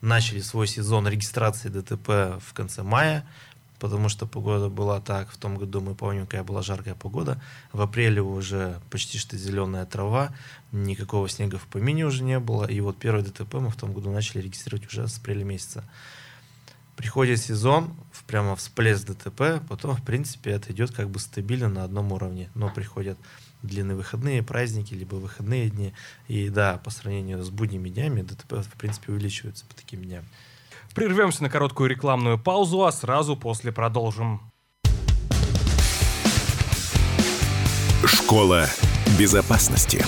начали 0.00 0.40
свой 0.40 0.66
сезон 0.66 1.08
регистрации 1.08 1.68
ДТП 1.68 2.38
в 2.40 2.52
конце 2.52 2.82
мая, 2.82 3.26
потому 3.78 4.08
что 4.08 4.26
погода 4.26 4.68
была 4.68 5.00
так. 5.00 5.30
В 5.30 5.36
том 5.36 5.56
году 5.56 5.80
мы 5.80 5.94
помним, 5.94 6.26
какая 6.26 6.42
была 6.42 6.62
жаркая 6.62 6.94
погода. 6.94 7.40
В 7.72 7.80
апреле 7.80 8.22
уже 8.22 8.80
почти 8.90 9.18
что 9.18 9.36
зеленая 9.36 9.86
трава, 9.86 10.34
никакого 10.72 11.28
снега 11.28 11.58
в 11.58 11.66
помине 11.66 12.06
уже 12.06 12.22
не 12.22 12.38
было. 12.38 12.64
И 12.64 12.80
вот 12.80 12.98
первый 12.98 13.22
ДТП 13.22 13.54
мы 13.54 13.70
в 13.70 13.76
том 13.76 13.92
году 13.92 14.10
начали 14.10 14.42
регистрировать 14.42 14.86
уже 14.86 15.08
с 15.08 15.18
апреля 15.18 15.44
месяца. 15.44 15.84
Приходит 16.96 17.40
сезон, 17.40 17.94
прямо 18.28 18.54
всплеск 18.54 19.06
ДТП, 19.06 19.60
потом, 19.68 19.96
в 19.96 20.04
принципе, 20.04 20.52
это 20.52 20.72
идет 20.72 20.92
как 20.92 21.10
бы 21.10 21.18
стабильно 21.18 21.68
на 21.68 21.82
одном 21.82 22.12
уровне. 22.12 22.50
Но 22.54 22.70
приходят 22.70 23.18
длинные 23.62 23.96
выходные, 23.96 24.42
праздники, 24.42 24.94
либо 24.94 25.16
выходные 25.16 25.70
дни. 25.70 25.92
И 26.28 26.48
да, 26.48 26.78
по 26.78 26.90
сравнению 26.90 27.42
с 27.42 27.50
будними 27.50 27.88
днями 27.88 28.22
ДТП, 28.22 28.62
в 28.62 28.78
принципе, 28.78 29.12
увеличивается 29.12 29.64
по 29.66 29.74
таким 29.74 30.04
дням. 30.04 30.24
Прервемся 30.94 31.42
на 31.42 31.50
короткую 31.50 31.90
рекламную 31.90 32.38
паузу, 32.38 32.84
а 32.84 32.92
сразу 32.92 33.36
после 33.36 33.72
продолжим. 33.72 34.52
Школа 38.06 38.66
безопасности. 39.18 40.04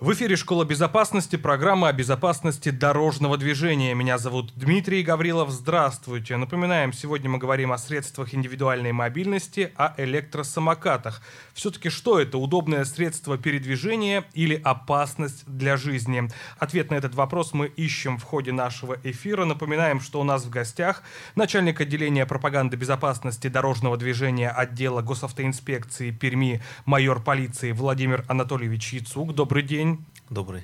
В 0.00 0.14
эфире 0.14 0.34
«Школа 0.36 0.64
безопасности», 0.64 1.36
программа 1.36 1.88
о 1.88 1.92
безопасности 1.92 2.70
дорожного 2.70 3.36
движения. 3.36 3.94
Меня 3.94 4.16
зовут 4.16 4.50
Дмитрий 4.56 5.02
Гаврилов. 5.02 5.50
Здравствуйте. 5.50 6.38
Напоминаем, 6.38 6.94
сегодня 6.94 7.28
мы 7.28 7.36
говорим 7.36 7.70
о 7.70 7.76
средствах 7.76 8.32
индивидуальной 8.32 8.92
мобильности, 8.92 9.74
о 9.76 9.92
электросамокатах. 9.98 11.20
Все-таки 11.52 11.90
что 11.90 12.18
это? 12.18 12.38
Удобное 12.38 12.86
средство 12.86 13.36
передвижения 13.36 14.24
или 14.32 14.58
опасность 14.64 15.44
для 15.46 15.76
жизни? 15.76 16.30
Ответ 16.58 16.90
на 16.90 16.94
этот 16.94 17.14
вопрос 17.14 17.52
мы 17.52 17.66
ищем 17.66 18.16
в 18.16 18.22
ходе 18.22 18.52
нашего 18.52 18.96
эфира. 19.04 19.44
Напоминаем, 19.44 20.00
что 20.00 20.18
у 20.18 20.24
нас 20.24 20.46
в 20.46 20.48
гостях 20.48 21.02
начальник 21.34 21.78
отделения 21.78 22.24
пропаганды 22.24 22.78
безопасности 22.78 23.48
дорожного 23.48 23.98
движения 23.98 24.48
отдела 24.48 25.02
госавтоинспекции 25.02 26.10
Перми 26.10 26.62
майор 26.86 27.22
полиции 27.22 27.72
Владимир 27.72 28.24
Анатольевич 28.28 28.94
Яцук. 28.94 29.34
Добрый 29.34 29.62
день. 29.62 29.89
Добрый. 30.30 30.62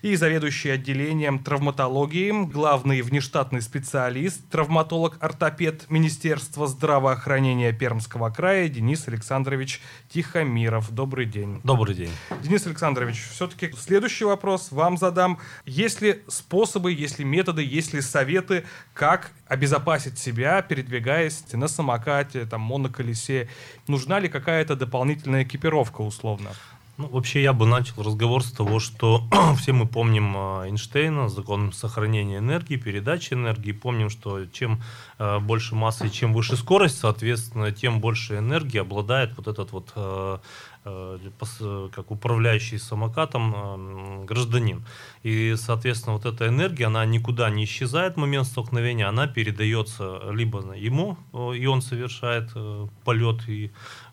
И 0.00 0.14
заведующий 0.14 0.70
отделением 0.70 1.40
травматологии, 1.40 2.30
главный 2.46 3.02
внештатный 3.02 3.60
специалист, 3.60 4.48
травматолог-ортопед 4.48 5.90
Министерства 5.90 6.68
здравоохранения 6.68 7.72
Пермского 7.72 8.30
края 8.30 8.68
Денис 8.68 9.08
Александрович 9.08 9.82
Тихомиров. 10.08 10.92
Добрый 10.92 11.26
день. 11.26 11.60
Добрый 11.64 11.96
день. 11.96 12.12
Денис 12.44 12.64
Александрович, 12.68 13.20
все-таки 13.32 13.72
следующий 13.76 14.24
вопрос 14.24 14.70
вам 14.70 14.96
задам. 14.96 15.40
Есть 15.66 16.00
ли 16.00 16.22
способы, 16.28 16.92
есть 16.92 17.18
ли 17.18 17.24
методы, 17.24 17.64
есть 17.64 17.92
ли 17.94 18.00
советы, 18.00 18.66
как 18.94 19.32
обезопасить 19.48 20.20
себя, 20.20 20.62
передвигаясь 20.62 21.42
на 21.52 21.66
самокате, 21.66 22.46
там, 22.46 22.60
моноколесе? 22.60 23.48
Нужна 23.88 24.20
ли 24.20 24.28
какая-то 24.28 24.76
дополнительная 24.76 25.42
экипировка 25.42 26.02
условно? 26.02 26.50
Ну, 26.98 27.06
вообще 27.06 27.42
я 27.44 27.52
бы 27.52 27.64
начал 27.64 28.02
разговор 28.02 28.42
с 28.42 28.50
того, 28.50 28.80
что 28.80 29.22
все 29.56 29.72
мы 29.72 29.86
помним 29.86 30.36
э, 30.36 30.66
Эйнштейна, 30.66 31.28
закон 31.28 31.72
сохранения 31.72 32.38
энергии, 32.38 32.74
передачи 32.74 33.34
энергии. 33.34 33.70
Помним, 33.70 34.10
что 34.10 34.46
чем 34.46 34.82
э, 35.20 35.38
больше 35.38 35.76
массы, 35.76 36.08
чем 36.10 36.34
выше 36.34 36.56
скорость, 36.56 36.98
соответственно, 36.98 37.70
тем 37.70 38.00
больше 38.00 38.38
энергии 38.38 38.78
обладает 38.78 39.36
вот 39.36 39.46
этот 39.46 39.70
вот 39.70 39.92
э, 39.94 40.38
как 41.94 42.10
управляющий 42.10 42.78
самокатом 42.78 44.26
гражданин. 44.26 44.84
И, 45.22 45.54
соответственно, 45.56 46.14
вот 46.16 46.26
эта 46.26 46.48
энергия, 46.48 46.86
она 46.86 47.04
никуда 47.04 47.50
не 47.50 47.64
исчезает 47.64 48.14
в 48.14 48.18
момент 48.18 48.46
столкновения, 48.46 49.08
она 49.08 49.26
передается 49.26 50.20
либо 50.30 50.74
ему, 50.74 51.16
и 51.54 51.66
он 51.66 51.82
совершает 51.82 52.50
полет 53.04 53.48
и 53.48 53.70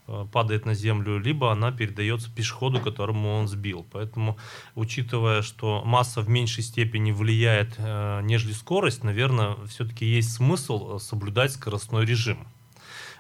Э, 0.08 0.28
падает 0.32 0.66
на 0.66 0.76
землю, 0.76 1.18
либо 1.18 1.52
она 1.52 1.72
передается 1.72 2.30
пешеходу, 2.30 2.80
которому 2.80 3.34
он 3.34 3.48
сбил. 3.48 3.86
Поэтому, 3.92 4.38
учитывая, 4.76 5.42
что 5.42 5.82
масса 5.84 6.22
в 6.22 6.30
меньшей 6.30 6.64
степени 6.64 7.12
влияет, 7.12 7.76
э, 7.78 8.22
нежели 8.24 8.54
скорость, 8.54 9.04
наверное, 9.04 9.56
все-таки 9.68 10.06
есть 10.06 10.34
смысл 10.34 11.00
соблюдать 11.00 11.54
скоростной 11.54 12.06
режим. 12.06 12.48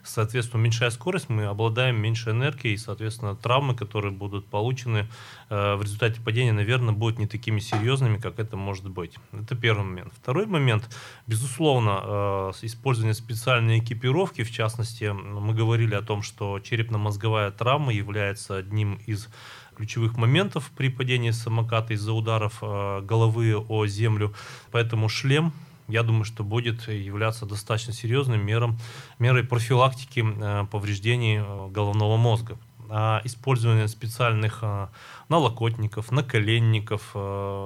Соответственно, 0.06 0.62
уменьшая 0.62 0.92
скорость, 0.92 1.30
мы 1.30 1.46
обладаем 1.46 2.00
меньше 2.00 2.30
энергией, 2.30 2.76
и, 2.76 2.78
соответственно, 2.78 3.36
травмы, 3.36 3.76
которые 3.76 4.12
будут 4.12 4.46
получены 4.46 5.08
э, 5.50 5.76
в 5.76 5.82
результате 5.82 6.22
падения, 6.22 6.54
наверное, 6.54 6.94
будут 6.94 7.20
не 7.20 7.28
такими 7.28 7.60
серьезными, 7.60 8.18
как 8.18 8.40
это 8.40 8.56
может 8.56 8.88
быть. 8.88 9.18
Это 9.34 9.56
первый 9.56 9.84
момент. 9.84 10.14
Второй 10.16 10.46
момент, 10.46 10.96
безусловно, 11.28 12.02
э, 12.04 12.52
использование 12.62 13.16
специальной 13.16 13.80
экипировки, 13.80 14.44
в 14.44 14.52
частности, 14.52 15.06
мы 15.06 15.54
говорили 15.54 15.96
о 15.96 16.02
том, 16.02 16.22
что 16.22 16.60
черепно-мозговая 16.60 17.52
травма 17.52 17.92
является 17.92 18.58
одним 18.58 18.96
из 19.08 19.28
ключевых 19.76 20.18
моментов 20.18 20.72
при 20.76 20.90
падении 20.90 21.32
самоката 21.32 21.94
из-за 21.94 22.14
ударов 22.14 22.60
э, 22.62 23.02
головы 23.02 23.56
о 23.58 23.86
землю. 23.86 24.34
Поэтому 24.72 25.10
шлем 25.10 25.54
я 25.88 26.04
думаю, 26.04 26.25
что 26.25 26.44
будет 26.44 26.88
являться 26.88 27.46
достаточно 27.46 27.94
серьезным 27.94 28.44
мером, 28.44 28.77
мерой 29.20 29.44
профилактики 29.44 30.25
э, 30.25 30.65
повреждений 30.72 31.38
э, 31.38 31.68
головного 31.70 32.18
мозга. 32.18 32.58
А 32.88 33.22
использование 33.24 33.88
специальных 33.88 34.60
э, 34.62 34.88
налокотников, 35.30 36.12
наколенников, 36.12 37.15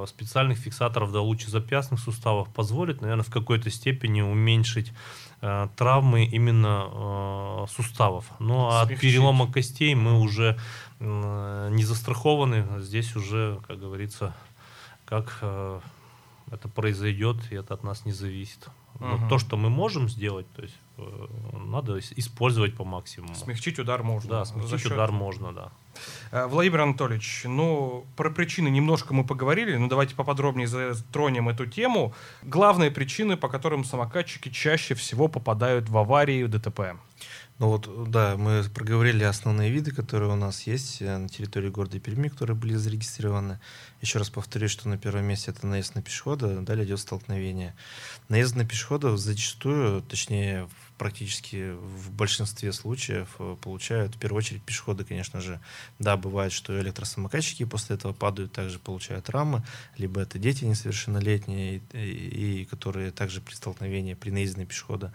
специальных 0.09 0.57
фиксаторов 0.57 1.11
до 1.11 1.21
лучезапястных 1.21 1.99
суставов 1.99 2.49
позволит, 2.53 3.01
наверное, 3.01 3.23
в 3.23 3.31
какой-то 3.31 3.69
степени 3.69 4.21
уменьшить 4.21 4.93
травмы 5.77 6.25
именно 6.25 7.65
суставов. 7.69 8.25
Ну 8.39 8.67
а 8.67 8.81
от 8.81 8.99
перелома 8.99 9.49
костей 9.49 9.95
мы 9.95 10.19
уже 10.19 10.57
не 10.99 11.83
застрахованы. 11.83 12.65
Здесь 12.79 13.15
уже, 13.15 13.59
как 13.67 13.79
говорится, 13.79 14.33
как 15.05 15.41
это 16.51 16.67
произойдет, 16.67 17.37
и 17.51 17.55
это 17.55 17.73
от 17.73 17.83
нас 17.83 18.05
не 18.05 18.11
зависит. 18.11 18.67
Но 18.99 19.15
угу. 19.15 19.29
то, 19.29 19.39
что 19.39 19.55
мы 19.55 19.69
можем 19.69 20.09
сделать, 20.09 20.45
то 20.55 20.61
есть 20.61 20.75
э, 20.97 21.27
надо 21.53 21.99
использовать 21.99 22.75
по 22.75 22.83
максимуму. 22.83 23.33
Смягчить 23.35 23.79
удар 23.79 24.03
можно. 24.03 24.29
Да, 24.29 24.45
смягчить 24.45 24.81
счет... 24.81 24.91
удар 24.91 25.11
можно, 25.11 25.53
да. 25.53 25.71
Э, 26.31 26.47
Владимир 26.47 26.81
Анатольевич, 26.81 27.43
ну, 27.45 28.05
про 28.17 28.29
причины 28.29 28.67
немножко 28.67 29.13
мы 29.13 29.23
поговорили, 29.23 29.77
но 29.77 29.87
давайте 29.87 30.15
поподробнее 30.15 30.67
затронем 30.67 31.47
эту 31.47 31.65
тему. 31.65 32.13
Главные 32.41 32.91
причины, 32.91 33.37
по 33.37 33.47
которым 33.47 33.83
самокатчики 33.85 34.49
чаще 34.49 34.95
всего 34.95 35.27
попадают 35.27 35.87
в 35.87 35.97
аварии, 35.97 36.43
в 36.43 36.49
ДТП. 36.49 36.97
Ну 37.59 37.67
вот, 37.67 38.09
да, 38.09 38.37
мы 38.37 38.63
проговорили 38.73 39.25
основные 39.25 39.69
виды, 39.69 39.91
которые 39.91 40.31
у 40.31 40.35
нас 40.37 40.61
есть 40.61 41.01
э, 41.01 41.17
на 41.17 41.27
территории 41.27 41.67
города 41.67 41.99
Перми, 41.99 42.29
которые 42.29 42.55
были 42.55 42.75
зарегистрированы. 42.75 43.59
Еще 43.99 44.17
раз 44.17 44.29
повторюсь, 44.29 44.71
что 44.71 44.87
на 44.87 44.97
первом 44.97 45.25
месте 45.25 45.51
это 45.51 45.67
наезд 45.67 45.93
на 45.93 46.01
пешехода, 46.01 46.61
далее 46.61 46.85
идет 46.85 47.01
столкновение. 47.01 47.75
Наезд 48.29 48.55
на 48.55 48.65
пешеходов 48.65 49.19
зачастую, 49.19 50.01
точнее, 50.03 50.69
практически 50.97 51.73
в 51.73 52.11
большинстве 52.11 52.71
случаев 52.71 53.35
э, 53.39 53.57
получают, 53.61 54.15
в 54.15 54.19
первую 54.19 54.37
очередь, 54.37 54.63
пешеходы, 54.63 55.03
конечно 55.03 55.41
же. 55.41 55.59
Да, 55.99 56.15
бывает, 56.15 56.53
что 56.53 56.79
электросамокатчики 56.79 57.65
после 57.65 57.97
этого 57.97 58.13
падают, 58.13 58.53
также 58.53 58.79
получают 58.79 59.29
рамы, 59.29 59.63
либо 59.97 60.21
это 60.21 60.39
дети 60.39 60.63
несовершеннолетние, 60.63 61.81
и, 61.91 61.97
и, 61.97 62.61
и 62.61 62.65
которые 62.65 63.11
также 63.11 63.41
при 63.41 63.53
столкновении, 63.53 64.13
при 64.13 64.29
наезде 64.29 64.61
на 64.61 64.65
пешехода 64.65 65.13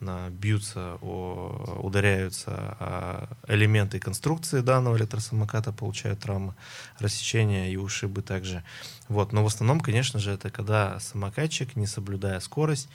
бьются, 0.00 0.96
ударяются 0.96 3.28
элементы 3.48 3.98
конструкции 3.98 4.60
данного 4.60 4.96
электросамоката, 4.96 5.72
получают 5.72 6.20
травмы, 6.20 6.54
рассечения 6.98 7.70
и 7.70 7.76
ушибы 7.76 8.22
также. 8.22 8.62
Вот. 9.08 9.32
Но 9.32 9.42
в 9.42 9.46
основном, 9.46 9.80
конечно 9.80 10.18
же, 10.18 10.32
это 10.32 10.50
когда 10.50 10.98
самокатчик, 11.00 11.76
не 11.76 11.86
соблюдая 11.86 12.40
скорость, 12.40 12.88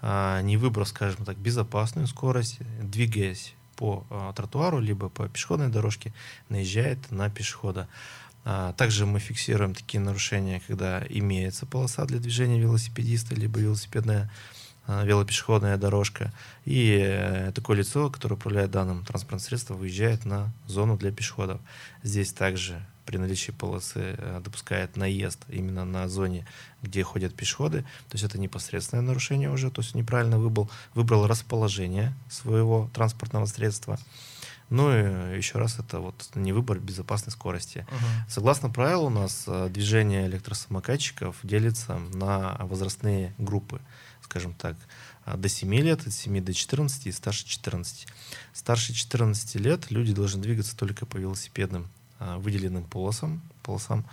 а, 0.00 0.40
не 0.42 0.56
выбрав, 0.56 0.88
скажем 0.88 1.24
так, 1.24 1.36
безопасную 1.36 2.06
скорость, 2.06 2.58
двигаясь 2.80 3.54
по 3.76 4.06
а, 4.10 4.32
тротуару, 4.32 4.78
либо 4.78 5.08
по 5.08 5.28
пешеходной 5.28 5.68
дорожке, 5.68 6.12
наезжает 6.48 7.10
на 7.10 7.30
пешехода. 7.30 7.88
А, 8.44 8.72
также 8.74 9.06
мы 9.06 9.18
фиксируем 9.18 9.74
такие 9.74 10.00
нарушения, 10.00 10.62
когда 10.66 11.02
имеется 11.08 11.66
полоса 11.66 12.04
для 12.04 12.18
движения 12.18 12.60
велосипедиста, 12.60 13.34
либо 13.34 13.60
велосипедная 13.60 14.30
велопешеходная 14.88 15.76
дорожка, 15.76 16.32
и 16.64 16.98
э, 16.98 17.52
такое 17.54 17.76
лицо, 17.76 18.10
которое 18.10 18.36
управляет 18.36 18.70
данным 18.70 19.04
транспортным 19.04 19.40
средством, 19.40 19.76
выезжает 19.76 20.24
на 20.24 20.52
зону 20.66 20.96
для 20.96 21.12
пешеходов. 21.12 21.60
Здесь 22.02 22.32
также 22.32 22.80
при 23.04 23.18
наличии 23.18 23.52
полосы 23.52 24.16
э, 24.18 24.40
допускает 24.42 24.96
наезд 24.96 25.44
именно 25.48 25.84
на 25.84 26.08
зоне, 26.08 26.46
где 26.82 27.02
ходят 27.02 27.34
пешеходы. 27.34 27.82
То 27.82 28.14
есть 28.14 28.24
это 28.24 28.38
непосредственное 28.38 29.02
нарушение 29.02 29.50
уже, 29.50 29.70
то 29.70 29.82
есть 29.82 29.94
неправильно 29.94 30.38
выбрал, 30.38 30.70
выбрал 30.94 31.26
расположение 31.26 32.14
своего 32.30 32.90
транспортного 32.94 33.46
средства. 33.46 33.98
Ну 34.70 34.92
и 34.92 35.36
еще 35.38 35.58
раз, 35.58 35.78
это 35.78 36.00
вот 36.00 36.28
не 36.34 36.52
выбор 36.52 36.78
безопасной 36.78 37.32
скорости. 37.32 37.86
Uh-huh. 37.88 38.28
Согласно 38.28 38.68
правилу, 38.68 39.06
у 39.06 39.10
нас 39.10 39.44
э, 39.46 39.68
движение 39.70 40.26
электросамокатчиков 40.26 41.36
делится 41.42 41.98
на 42.12 42.58
возрастные 42.60 43.34
группы 43.38 43.80
скажем 44.28 44.52
так, 44.54 44.76
а, 45.24 45.36
до 45.36 45.48
7 45.48 45.74
лет, 45.74 46.06
от 46.06 46.12
7 46.12 46.44
до 46.44 46.52
14 46.52 47.06
и 47.06 47.12
старше 47.12 47.46
14. 47.46 48.06
Старше 48.52 48.92
14 48.92 49.56
лет 49.56 49.90
люди 49.90 50.12
должны 50.12 50.42
двигаться 50.42 50.76
только 50.76 51.06
по 51.06 51.16
велосипедным 51.16 51.88
а, 52.18 52.38
выделенным 52.38 52.84
полосам, 52.84 53.40
полосам 53.62 54.04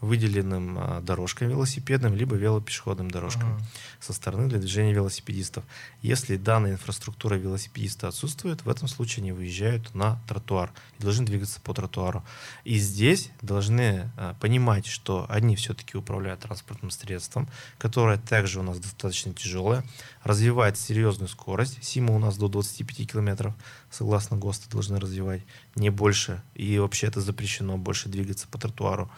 выделенным 0.00 0.76
а, 0.78 1.00
дорожкам 1.00 1.48
велосипедным, 1.48 2.14
либо 2.14 2.36
велопешеходным 2.36 3.10
дорожкам 3.10 3.56
uh-huh. 3.56 3.62
со 4.00 4.12
стороны 4.12 4.48
для 4.48 4.58
движения 4.58 4.92
велосипедистов. 4.92 5.64
Если 6.02 6.36
данная 6.36 6.72
инфраструктура 6.72 7.36
велосипедиста 7.36 8.08
отсутствует, 8.08 8.64
в 8.64 8.68
этом 8.68 8.88
случае 8.88 9.22
они 9.22 9.32
выезжают 9.32 9.94
на 9.94 10.20
тротуар 10.28 10.70
и 10.98 11.02
должны 11.02 11.24
двигаться 11.24 11.60
по 11.60 11.72
тротуару. 11.72 12.22
И 12.64 12.78
здесь 12.78 13.30
должны 13.40 14.10
а, 14.16 14.34
понимать, 14.34 14.86
что 14.86 15.26
они 15.30 15.56
все-таки 15.56 15.96
управляют 15.96 16.40
транспортным 16.40 16.90
средством, 16.90 17.48
которое 17.78 18.18
также 18.18 18.60
у 18.60 18.62
нас 18.62 18.78
достаточно 18.78 19.32
тяжелое, 19.32 19.82
развивает 20.22 20.76
серьезную 20.78 21.28
скорость. 21.28 21.82
Сима 21.82 22.14
у 22.14 22.18
нас 22.18 22.36
до 22.36 22.48
25 22.48 23.10
километров, 23.10 23.54
согласно 23.90 24.36
ГОСТу, 24.36 24.68
должны 24.70 25.00
развивать, 25.00 25.42
не 25.74 25.88
больше. 25.88 26.42
И 26.54 26.78
вообще 26.78 27.06
это 27.06 27.20
запрещено 27.22 27.78
больше 27.78 28.10
двигаться 28.10 28.46
по 28.48 28.58
тротуару. 28.58 29.10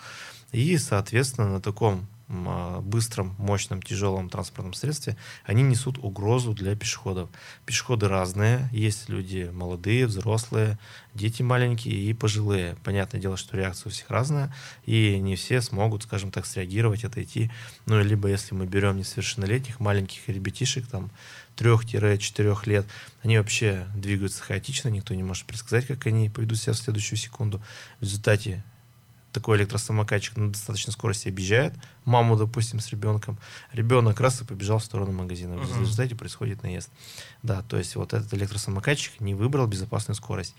И, 0.53 0.77
соответственно, 0.79 1.49
на 1.49 1.61
таком 1.61 2.07
а, 2.31 2.81
быстром, 2.81 3.35
мощном, 3.39 3.81
тяжелом 3.81 4.29
транспортном 4.29 4.75
средстве, 4.75 5.17
они 5.45 5.63
несут 5.63 5.97
угрозу 5.99 6.53
для 6.53 6.77
пешеходов. 6.77 7.31
Пешеходы 7.65 8.07
разные, 8.07 8.69
есть 8.71 9.09
люди 9.09 9.51
молодые, 9.53 10.07
взрослые, 10.07 10.79
дети 11.15 11.43
маленькие 11.43 11.95
и 11.95 12.13
пожилые. 12.13 12.77
Понятное 12.85 13.19
дело, 13.19 13.39
что 13.39 13.57
реакция 13.57 13.89
у 13.89 13.93
всех 13.93 14.11
разная, 14.11 14.55
и 14.85 15.19
не 15.19 15.37
все 15.37 15.63
смогут, 15.63 16.03
скажем 16.03 16.31
так, 16.31 16.45
среагировать, 16.45 17.05
отойти. 17.05 17.51
Ну, 17.87 17.99
либо 18.03 18.29
если 18.29 18.55
мы 18.55 18.67
берем 18.67 18.99
несовершеннолетних, 18.99 19.81
маленьких 19.81 20.29
ребятишек, 20.29 20.87
там, 20.87 21.11
3-4 21.57 22.61
лет, 22.67 22.87
они 23.23 23.39
вообще 23.39 23.87
двигаются 23.97 24.43
хаотично, 24.43 24.91
никто 24.91 25.15
не 25.15 25.23
может 25.23 25.47
предсказать, 25.47 25.87
как 25.87 26.07
они 26.07 26.29
поведут 26.29 26.59
себя 26.59 26.75
в 26.75 26.79
следующую 26.79 27.19
секунду. 27.19 27.63
В 28.01 28.03
результате 28.03 28.63
такой 29.33 29.59
электросамокатчик 29.59 30.37
на 30.37 30.51
достаточной 30.51 30.93
скорости 30.93 31.29
объезжает 31.29 31.75
маму, 32.05 32.37
допустим, 32.37 32.81
с 32.81 32.89
ребенком. 32.91 33.39
Ребенок 33.73 34.21
раз 34.21 34.41
и 34.41 34.45
побежал 34.45 34.79
в 34.79 34.85
сторону 34.85 35.13
магазина. 35.13 35.55
Uh-huh. 35.55 35.67
В 35.67 35.81
результате 35.81 36.15
происходит 36.15 36.63
наезд. 36.63 36.91
Да, 37.43 37.63
то 37.63 37.77
есть 37.77 37.95
вот 37.97 38.15
этот 38.15 38.33
электросамокатчик 38.35 39.21
не 39.21 39.35
выбрал 39.35 39.67
безопасную 39.67 40.17
скорость. 40.17 40.55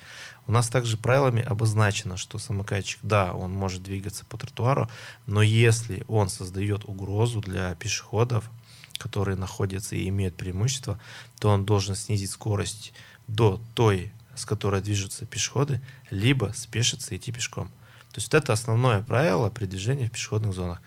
У 0.48 0.52
нас 0.52 0.70
также 0.70 0.98
правилами 0.98 1.42
обозначено, 1.42 2.18
что 2.18 2.38
самокатчик, 2.38 3.00
да, 3.02 3.34
он 3.34 3.52
может 3.52 3.84
двигаться 3.84 4.26
по 4.26 4.38
тротуару, 4.38 4.90
но 5.26 5.42
если 5.42 6.04
он 6.08 6.30
создает 6.30 6.86
угрозу 6.86 7.42
для 7.42 7.74
пешеходов, 7.76 8.50
которые 8.98 9.38
находятся 9.38 9.96
и 9.96 10.08
имеют 10.10 10.36
преимущество, 10.36 11.00
то 11.40 11.50
он 11.50 11.66
должен 11.66 11.96
снизить 11.96 12.32
скорость 12.32 12.94
до 13.28 13.62
той, 13.74 14.12
с 14.36 14.46
которой 14.46 14.82
движутся 14.82 15.26
пешеходы, 15.26 15.82
либо 16.12 16.52
спешиться 16.56 17.16
идти 17.16 17.32
пешком. 17.32 17.72
То 18.12 18.18
есть 18.18 18.32
вот 18.32 18.44
это 18.44 18.54
основное 18.54 19.02
правило 19.02 19.50
при 19.50 19.66
движении 19.66 20.08
в 20.08 20.12
пешеходных 20.12 20.54
зонах. 20.54 20.82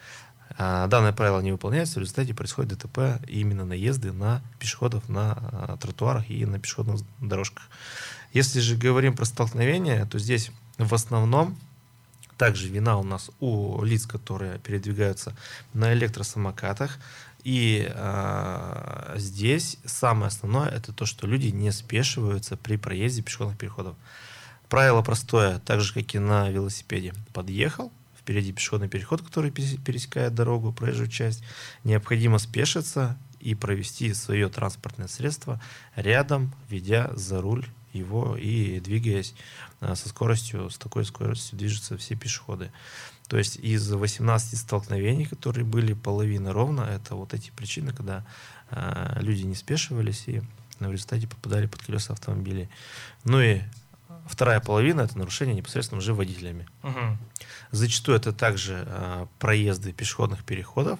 А 0.58 0.86
данное 0.86 1.12
правило 1.12 1.40
не 1.40 1.52
выполняется, 1.52 1.98
в 1.98 2.02
результате 2.02 2.34
происходит 2.34 2.78
ДТП 2.78 3.24
именно 3.26 3.64
наезды 3.64 4.12
на 4.12 4.42
пешеходов 4.58 5.08
на 5.08 5.32
а, 5.32 5.76
тротуарах 5.80 6.28
и 6.28 6.44
на 6.44 6.58
пешеходных 6.58 7.00
дорожках. 7.20 7.64
Если 8.32 8.60
же 8.60 8.76
говорим 8.76 9.14
про 9.14 9.24
столкновение, 9.24 10.04
то 10.06 10.18
здесь 10.18 10.50
в 10.78 10.92
основном 10.94 11.56
также 12.38 12.68
вина 12.68 12.98
у 12.98 13.04
нас 13.04 13.30
у 13.40 13.84
лиц, 13.84 14.06
которые 14.06 14.58
передвигаются 14.58 15.34
на 15.74 15.92
электросамокатах. 15.92 16.98
И 17.44 17.88
э, 17.88 19.14
здесь 19.16 19.78
самое 19.84 20.28
основное 20.28 20.68
это 20.68 20.92
то, 20.92 21.06
что 21.06 21.26
люди 21.26 21.48
не 21.48 21.72
спешиваются 21.72 22.56
при 22.56 22.76
проезде 22.76 23.22
пешеходных 23.22 23.58
переходов. 23.58 23.96
Правило 24.72 25.02
простое, 25.02 25.58
так 25.58 25.82
же, 25.82 25.92
как 25.92 26.14
и 26.14 26.18
на 26.18 26.48
велосипеде. 26.48 27.12
Подъехал, 27.34 27.92
впереди 28.18 28.54
пешеходный 28.54 28.88
переход, 28.88 29.20
который 29.20 29.50
пересекает 29.50 30.34
дорогу, 30.34 30.72
проезжую 30.72 31.10
часть. 31.10 31.44
Необходимо 31.84 32.38
спешиться 32.38 33.18
и 33.38 33.54
провести 33.54 34.14
свое 34.14 34.48
транспортное 34.48 35.08
средство 35.08 35.60
рядом, 35.94 36.54
ведя 36.70 37.10
за 37.14 37.42
руль 37.42 37.66
его 37.92 38.34
и 38.38 38.80
двигаясь 38.80 39.34
а, 39.80 39.94
со 39.94 40.08
скоростью, 40.08 40.70
с 40.70 40.78
такой 40.78 41.04
скоростью 41.04 41.58
движутся 41.58 41.98
все 41.98 42.16
пешеходы. 42.16 42.72
То 43.28 43.36
есть 43.36 43.56
из 43.56 43.92
18 43.92 44.58
столкновений, 44.58 45.26
которые 45.26 45.66
были, 45.66 45.92
половина 45.92 46.50
ровно, 46.54 46.80
это 46.80 47.14
вот 47.14 47.34
эти 47.34 47.50
причины, 47.50 47.92
когда 47.92 48.24
э, 48.70 49.18
люди 49.20 49.42
не 49.42 49.54
спешивались 49.54 50.24
и 50.28 50.40
в 50.80 50.90
результате 50.90 51.28
попадали 51.28 51.66
под 51.66 51.82
колеса 51.82 52.14
автомобилей. 52.14 52.70
Ну 53.24 53.38
и 53.38 53.60
вторая 54.26 54.60
половина 54.60 55.02
это 55.02 55.18
нарушение 55.18 55.54
непосредственно 55.54 55.98
уже 55.98 56.14
водителями. 56.14 56.66
Угу. 56.82 57.18
Зачастую 57.70 58.16
это 58.16 58.32
также 58.32 58.84
э, 58.86 59.26
проезды 59.38 59.92
пешеходных 59.92 60.44
переходов, 60.44 60.98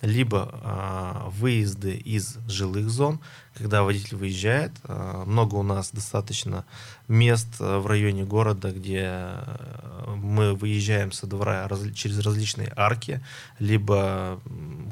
либо 0.00 0.50
э, 0.52 1.30
выезды 1.30 1.94
из 1.96 2.36
жилых 2.46 2.90
зон, 2.90 3.20
когда 3.54 3.82
водитель 3.82 4.16
выезжает. 4.16 4.72
Э, 4.84 5.24
много 5.26 5.56
у 5.56 5.62
нас 5.62 5.90
достаточно 5.92 6.64
мест 7.08 7.48
э, 7.58 7.78
в 7.78 7.86
районе 7.86 8.24
города, 8.24 8.70
где 8.70 9.02
э, 9.04 10.14
мы 10.16 10.54
выезжаем 10.54 11.10
со 11.10 11.26
двора 11.26 11.66
раз, 11.68 11.80
через 11.94 12.18
различные 12.20 12.72
арки, 12.76 13.24
либо 13.58 14.40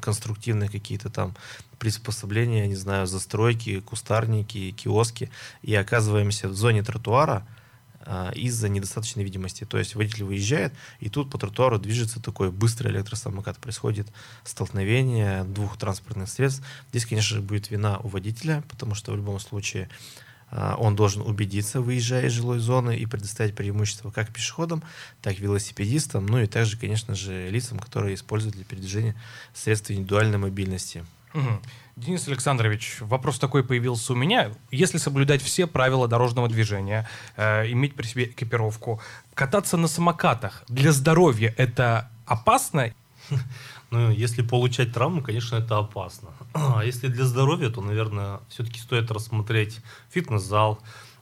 конструктивные 0.00 0.68
какие-то 0.70 1.11
там 1.11 1.35
приспособления, 1.78 2.66
не 2.66 2.76
знаю, 2.76 3.06
застройки, 3.06 3.80
кустарники, 3.80 4.70
киоски, 4.70 5.30
и 5.62 5.74
оказываемся 5.74 6.48
в 6.48 6.54
зоне 6.54 6.82
тротуара– 6.82 7.46
из-за 8.34 8.68
недостаточной 8.68 9.24
видимости. 9.24 9.64
То 9.64 9.78
есть 9.78 9.94
водитель 9.94 10.24
выезжает, 10.24 10.72
и 11.00 11.08
тут 11.08 11.30
по 11.30 11.38
тротуару 11.38 11.78
движется 11.78 12.20
такой 12.20 12.50
быстрый 12.50 12.92
электросамокат. 12.92 13.58
Происходит 13.58 14.08
столкновение 14.44 15.44
двух 15.44 15.76
транспортных 15.76 16.28
средств. 16.28 16.62
Здесь, 16.90 17.06
конечно 17.06 17.36
же, 17.36 17.42
будет 17.42 17.70
вина 17.70 17.98
у 17.98 18.08
водителя, 18.08 18.64
потому 18.68 18.94
что 18.94 19.12
в 19.12 19.16
любом 19.16 19.38
случае 19.40 19.88
а, 20.52 20.76
он 20.78 20.94
должен 20.94 21.22
убедиться, 21.22 21.80
выезжая 21.80 22.26
из 22.26 22.32
жилой 22.32 22.58
зоны, 22.58 22.96
и 22.96 23.06
предоставить 23.06 23.54
преимущество 23.54 24.10
как 24.10 24.32
пешеходам, 24.32 24.82
так 25.22 25.38
и 25.38 25.42
велосипедистам, 25.42 26.26
ну 26.26 26.38
и 26.38 26.46
также, 26.46 26.78
конечно 26.78 27.14
же, 27.14 27.48
лицам, 27.48 27.78
которые 27.78 28.14
используют 28.14 28.54
для 28.54 28.64
передвижения 28.64 29.16
средств 29.54 29.90
индивидуальной 29.90 30.38
мобильности. 30.38 31.04
Угу. 31.32 31.62
Денис 31.96 32.26
Александрович, 32.26 32.96
вопрос 33.00 33.38
такой 33.38 33.62
появился 33.62 34.14
у 34.14 34.16
меня. 34.16 34.50
Если 34.70 34.96
соблюдать 34.96 35.42
все 35.42 35.66
правила 35.66 36.09
дорожного 36.09 36.48
движения, 36.48 37.07
э, 37.37 37.70
иметь 37.70 37.94
при 37.94 38.07
себе 38.07 38.24
экипировку, 38.24 39.00
кататься 39.35 39.76
на 39.76 39.88
самокатах 39.88 40.64
для 40.68 40.92
здоровья 40.92 41.55
это 41.57 42.11
опасно? 42.26 42.92
Ну, 43.90 44.11
если 44.11 44.40
получать 44.40 44.94
травму, 44.94 45.20
конечно, 45.20 45.57
это 45.57 45.76
опасно. 45.76 46.31
А 46.55 46.83
если 46.83 47.09
для 47.09 47.26
здоровья, 47.26 47.68
то, 47.68 47.83
наверное, 47.83 48.40
все-таки 48.48 48.81
стоит 48.81 49.11
рассмотреть 49.11 49.81
фитнес-зал, 50.09 50.81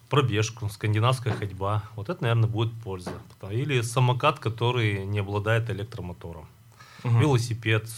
пробежку, 0.09 0.69
скандинавская 0.69 1.35
ходьба. 1.35 1.83
Вот 1.97 2.09
это, 2.11 2.23
наверное, 2.23 2.49
будет 2.49 2.73
польза. 2.85 3.11
Или 3.51 3.81
самокат, 3.81 4.39
который 4.39 5.05
не 5.05 5.19
обладает 5.19 5.69
электромотором. 5.69 6.47
Угу. 7.03 7.19
Велосипед, 7.19 7.89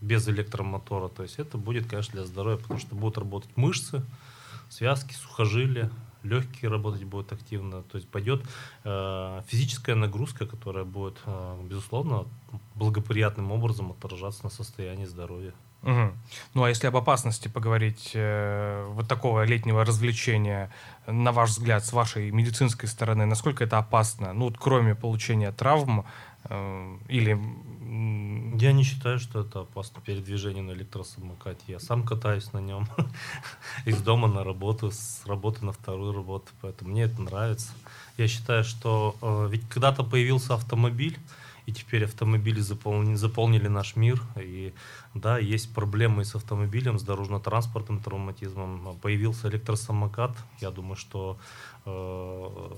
без 0.00 0.28
электромотора. 0.28 1.08
То 1.08 1.22
есть 1.22 1.38
это 1.38 1.58
будет, 1.58 1.86
конечно, 1.86 2.14
для 2.14 2.24
здоровья, 2.24 2.58
потому 2.58 2.80
что 2.80 2.94
будут 2.94 3.18
работать 3.18 3.50
мышцы, 3.56 4.02
связки, 4.68 5.14
сухожилия, 5.14 5.90
легкие 6.22 6.70
работать 6.70 7.04
будут 7.04 7.32
активно. 7.32 7.82
То 7.82 7.96
есть 7.96 8.08
пойдет 8.08 8.42
э, 8.84 9.42
физическая 9.46 9.96
нагрузка, 9.96 10.46
которая 10.46 10.84
будет, 10.84 11.18
э, 11.26 11.60
безусловно, 11.64 12.26
благоприятным 12.74 13.52
образом 13.52 13.92
отражаться 13.92 14.44
на 14.44 14.50
состоянии 14.50 15.06
здоровья. 15.06 15.52
Угу. 15.82 16.12
Ну 16.54 16.64
а 16.64 16.68
если 16.68 16.88
об 16.88 16.96
опасности 16.96 17.48
поговорить 17.48 18.10
э, 18.12 18.86
вот 18.90 19.08
такого 19.08 19.44
летнего 19.44 19.84
развлечения, 19.84 20.70
на 21.06 21.32
ваш 21.32 21.50
взгляд, 21.50 21.84
с 21.84 21.92
вашей 21.92 22.30
медицинской 22.30 22.88
стороны, 22.88 23.24
насколько 23.24 23.64
это 23.64 23.78
опасно? 23.78 24.34
Ну, 24.34 24.46
вот, 24.46 24.58
кроме 24.58 24.94
получения 24.94 25.52
травм 25.52 26.04
или 27.08 27.38
я 28.60 28.72
не 28.72 28.82
считаю, 28.82 29.18
что 29.18 29.40
это 29.40 29.60
опасно 29.60 30.00
передвижение 30.00 30.62
на 30.62 30.72
электросамокате. 30.72 31.60
Я 31.66 31.80
сам 31.80 32.04
катаюсь 32.04 32.52
на 32.52 32.58
нем 32.58 32.88
из 33.84 34.02
дома 34.02 34.28
на 34.28 34.44
работу, 34.44 34.90
с 34.90 35.22
работы 35.26 35.64
на 35.64 35.72
вторую 35.72 36.12
работу, 36.12 36.48
поэтому 36.60 36.90
мне 36.90 37.02
это 37.02 37.22
нравится. 37.22 37.72
Я 38.18 38.28
считаю, 38.28 38.64
что 38.64 39.16
э, 39.22 39.48
ведь 39.50 39.68
когда-то 39.68 40.02
появился 40.02 40.54
автомобиль, 40.54 41.18
и 41.66 41.72
теперь 41.72 42.04
автомобили 42.04 42.60
заполнили, 42.60 43.14
заполнили 43.14 43.68
наш 43.68 43.94
мир. 43.94 44.20
И 44.36 44.74
да, 45.14 45.38
есть 45.38 45.72
проблемы 45.72 46.24
с 46.24 46.34
автомобилем, 46.34 46.98
с 46.98 47.02
дорожно-транспортным 47.02 48.00
травматизмом. 48.00 48.98
Появился 49.00 49.48
электросамокат. 49.48 50.36
Я 50.60 50.70
думаю, 50.70 50.96
что 50.96 51.38
э, 51.86 52.70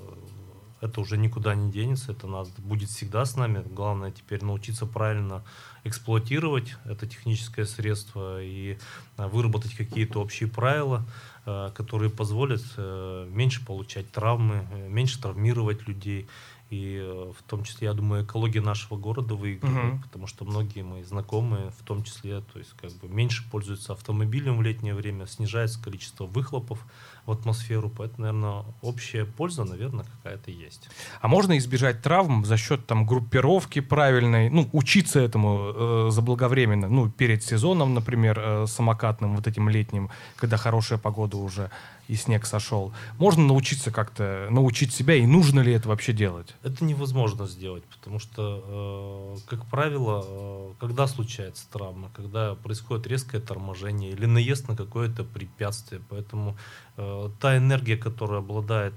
это 0.83 1.01
уже 1.01 1.17
никуда 1.17 1.55
не 1.55 1.71
денется, 1.71 2.13
это 2.13 2.27
нас 2.27 2.49
будет 2.59 2.91
всегда 2.91 3.25
с 3.25 3.37
нами. 3.37 3.63
Главное 3.71 4.11
теперь 4.11 4.45
научиться 4.45 4.85
правильно 4.85 5.45
эксплуатировать 5.85 6.77
это 6.85 7.07
техническое 7.07 7.65
средство 7.65 8.43
и 8.43 8.79
а, 9.17 9.29
выработать 9.29 9.75
какие-то 9.75 10.21
общие 10.21 10.49
правила, 10.49 11.07
а, 11.47 11.71
которые 11.71 12.11
позволят 12.11 12.63
э, 12.77 13.29
меньше 13.31 13.65
получать 13.65 14.11
травмы, 14.11 14.67
э, 14.73 14.89
меньше 14.89 15.21
травмировать 15.21 15.87
людей. 15.87 16.29
И 16.71 16.99
э, 17.03 17.33
в 17.39 17.43
том 17.43 17.65
числе, 17.65 17.89
я 17.89 17.93
думаю, 17.93 18.25
экология 18.25 18.63
нашего 18.63 18.97
города 18.97 19.35
выигрывает, 19.35 19.95
угу. 19.95 20.03
потому 20.05 20.27
что 20.27 20.45
многие 20.45 20.83
мои 20.83 21.03
знакомые, 21.03 21.71
в 21.79 21.85
том 21.85 22.03
числе, 22.03 22.41
то 22.41 22.59
есть 22.59 22.73
как 22.81 22.91
бы 22.93 23.09
меньше 23.09 23.45
пользуются 23.51 23.93
автомобилем 23.93 24.57
в 24.57 24.63
летнее 24.63 24.95
время, 24.95 25.27
снижается 25.27 25.83
количество 25.83 26.25
выхлопов 26.25 26.85
в 27.27 27.31
атмосферу, 27.31 27.89
поэтому, 27.89 28.27
наверное, 28.27 28.65
общая 28.83 29.25
польза, 29.25 29.65
наверное, 29.65 30.05
какая-то 30.05 30.51
есть. 30.51 30.89
А 31.21 31.29
можно 31.29 31.57
избежать 31.59 32.03
травм 32.03 32.45
за 32.45 32.57
счет 32.57 32.87
там 32.87 33.07
группировки 33.07 33.81
правильной, 33.81 34.51
ну, 34.51 34.69
учиться 34.73 35.21
этому 35.21 35.73
э, 35.75 36.09
заблаговременно, 36.11 36.89
ну, 36.89 37.09
перед 37.09 37.45
сезоном, 37.45 37.95
например, 37.95 38.39
э, 38.41 38.67
самокатным, 38.67 39.37
вот 39.37 39.47
этим 39.47 39.69
летним, 39.69 40.11
когда 40.37 40.57
хорошая 40.57 40.99
погода 40.99 41.37
уже 41.37 41.71
и 42.09 42.17
снег 42.17 42.45
сошел. 42.47 42.93
Можно 43.19 43.45
научиться 43.45 43.91
как-то, 43.91 44.49
научить 44.51 44.93
себя, 44.93 45.15
и 45.15 45.25
нужно 45.25 45.61
ли 45.61 45.73
это 45.73 45.89
вообще 45.89 46.13
делать? 46.13 46.55
Это 46.63 46.85
невозможно 46.85 47.47
сделать, 47.47 47.85
потому 47.85 48.19
что, 48.19 49.37
э, 49.39 49.49
как 49.49 49.65
правило, 49.67 50.25
э, 50.27 50.73
когда 50.81 51.07
случается 51.07 51.65
травма, 51.71 52.11
когда 52.15 52.57
происходит 52.57 53.07
резкое 53.07 53.41
торможение 53.41 54.11
или 54.11 54.27
наезд 54.27 54.69
на 54.69 54.77
какое-то 54.77 55.23
препятствие, 55.23 56.03
поэтому 56.09 56.57
Э, 56.95 57.12
та 57.41 57.57
энергия, 57.57 57.97
которая 57.97 58.41
обладает 58.41 58.95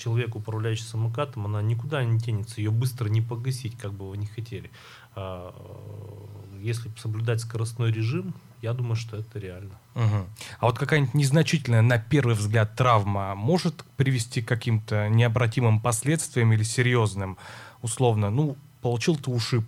человек, 0.00 0.34
управляющий 0.34 0.84
самокатом, 0.84 1.46
она 1.46 1.62
никуда 1.62 2.02
не 2.02 2.18
денется, 2.18 2.60
ее 2.60 2.70
быстро 2.70 3.08
не 3.08 3.20
погасить, 3.20 3.76
как 3.76 3.92
бы 3.92 4.08
вы 4.08 4.16
не 4.16 4.26
хотели. 4.26 4.70
А, 5.14 5.54
э, 5.54 6.60
если 6.62 6.90
соблюдать 6.96 7.40
скоростной 7.40 7.92
режим, 7.92 8.34
я 8.62 8.72
думаю, 8.72 8.96
что 8.96 9.16
это 9.16 9.38
реально. 9.38 9.78
Угу. 9.94 10.26
А 10.60 10.66
вот 10.66 10.78
какая-нибудь 10.78 11.14
незначительная, 11.14 11.82
на 11.82 11.98
первый 11.98 12.34
взгляд, 12.34 12.74
травма 12.76 13.34
может 13.34 13.84
привести 13.96 14.42
к 14.42 14.48
каким-то 14.48 15.08
необратимым 15.08 15.80
последствиям 15.80 16.52
или 16.52 16.62
серьезным, 16.62 17.36
условно, 17.82 18.30
ну, 18.30 18.56
получил 18.82 19.16
ты 19.16 19.30
ушиб, 19.30 19.64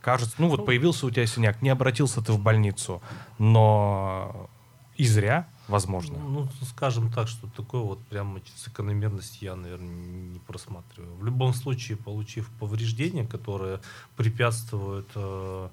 кажется, 0.00 0.34
ну 0.38 0.48
вот 0.48 0.60
ну, 0.60 0.66
появился 0.66 1.06
у 1.06 1.10
тебя 1.10 1.26
синяк, 1.26 1.62
не 1.62 1.70
обратился 1.70 2.20
ты 2.20 2.32
в 2.32 2.38
больницу, 2.38 3.02
но 3.38 4.50
и 4.96 5.06
зря, 5.06 5.48
возможно. 5.68 6.18
Ну, 6.18 6.48
скажем 6.62 7.10
так, 7.10 7.28
что 7.28 7.48
такое 7.56 7.82
вот 7.82 7.98
прямо 8.06 8.40
закономерность 8.56 9.42
я, 9.42 9.56
наверное, 9.56 10.32
не 10.32 10.38
просматриваю. 10.40 11.14
В 11.16 11.24
любом 11.24 11.54
случае, 11.54 11.96
получив 11.96 12.48
повреждения, 12.60 13.26
которые 13.26 13.80
препятствуют 14.16 15.08
э, 15.14 15.68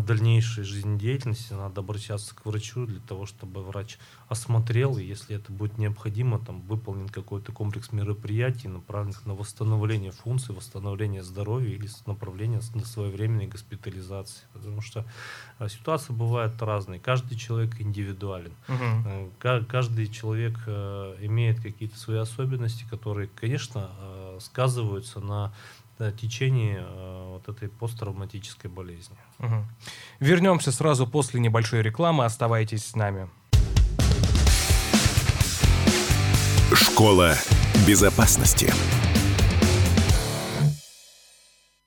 дальнейшей 0.00 0.64
жизнедеятельности, 0.64 1.52
надо 1.52 1.80
обращаться 1.80 2.34
к 2.34 2.44
врачу 2.44 2.86
для 2.86 3.00
того, 3.00 3.26
чтобы 3.26 3.62
врач 3.62 3.98
осмотрел, 4.28 4.98
и 4.98 5.04
если 5.04 5.36
это 5.36 5.52
будет 5.52 5.78
необходимо, 5.78 6.38
там 6.38 6.62
выполнен 6.62 7.08
какой-то 7.08 7.52
комплекс 7.52 7.92
мероприятий, 7.92 8.66
направленных 8.66 9.24
на 9.24 9.34
восстановление 9.34 10.10
функций, 10.10 10.54
восстановление 10.54 11.22
здоровья 11.22 11.70
или 11.70 11.88
направление 12.06 12.60
на 12.74 12.84
своевременной 12.84 13.46
госпитализации. 13.46 14.42
Потому 14.52 14.80
что 14.80 15.04
а, 15.58 15.68
ситуация 15.68 16.14
бывает 16.14 16.60
разной. 16.60 16.98
Каждый 16.98 17.36
человек 17.36 17.80
индивидуален. 17.80 18.52
Угу. 18.68 19.30
Каждый 19.68 20.08
человек 20.08 20.58
э, 20.66 21.16
имеет 21.20 21.60
какие-то 21.60 21.96
свои 21.98 22.18
особенности, 22.18 22.84
которые, 22.90 23.28
конечно, 23.28 23.90
э, 23.98 24.38
сказываются 24.40 25.20
на 25.20 25.52
течение 26.16 26.84
вот 27.28 27.48
этой 27.48 27.68
посттравматической 27.68 28.70
болезни. 28.70 29.16
Угу. 29.38 29.64
Вернемся 30.20 30.72
сразу 30.72 31.06
после 31.06 31.40
небольшой 31.40 31.82
рекламы. 31.82 32.24
Оставайтесь 32.24 32.84
с 32.84 32.96
нами. 32.96 33.28
Школа 36.74 37.34
безопасности. 37.86 38.72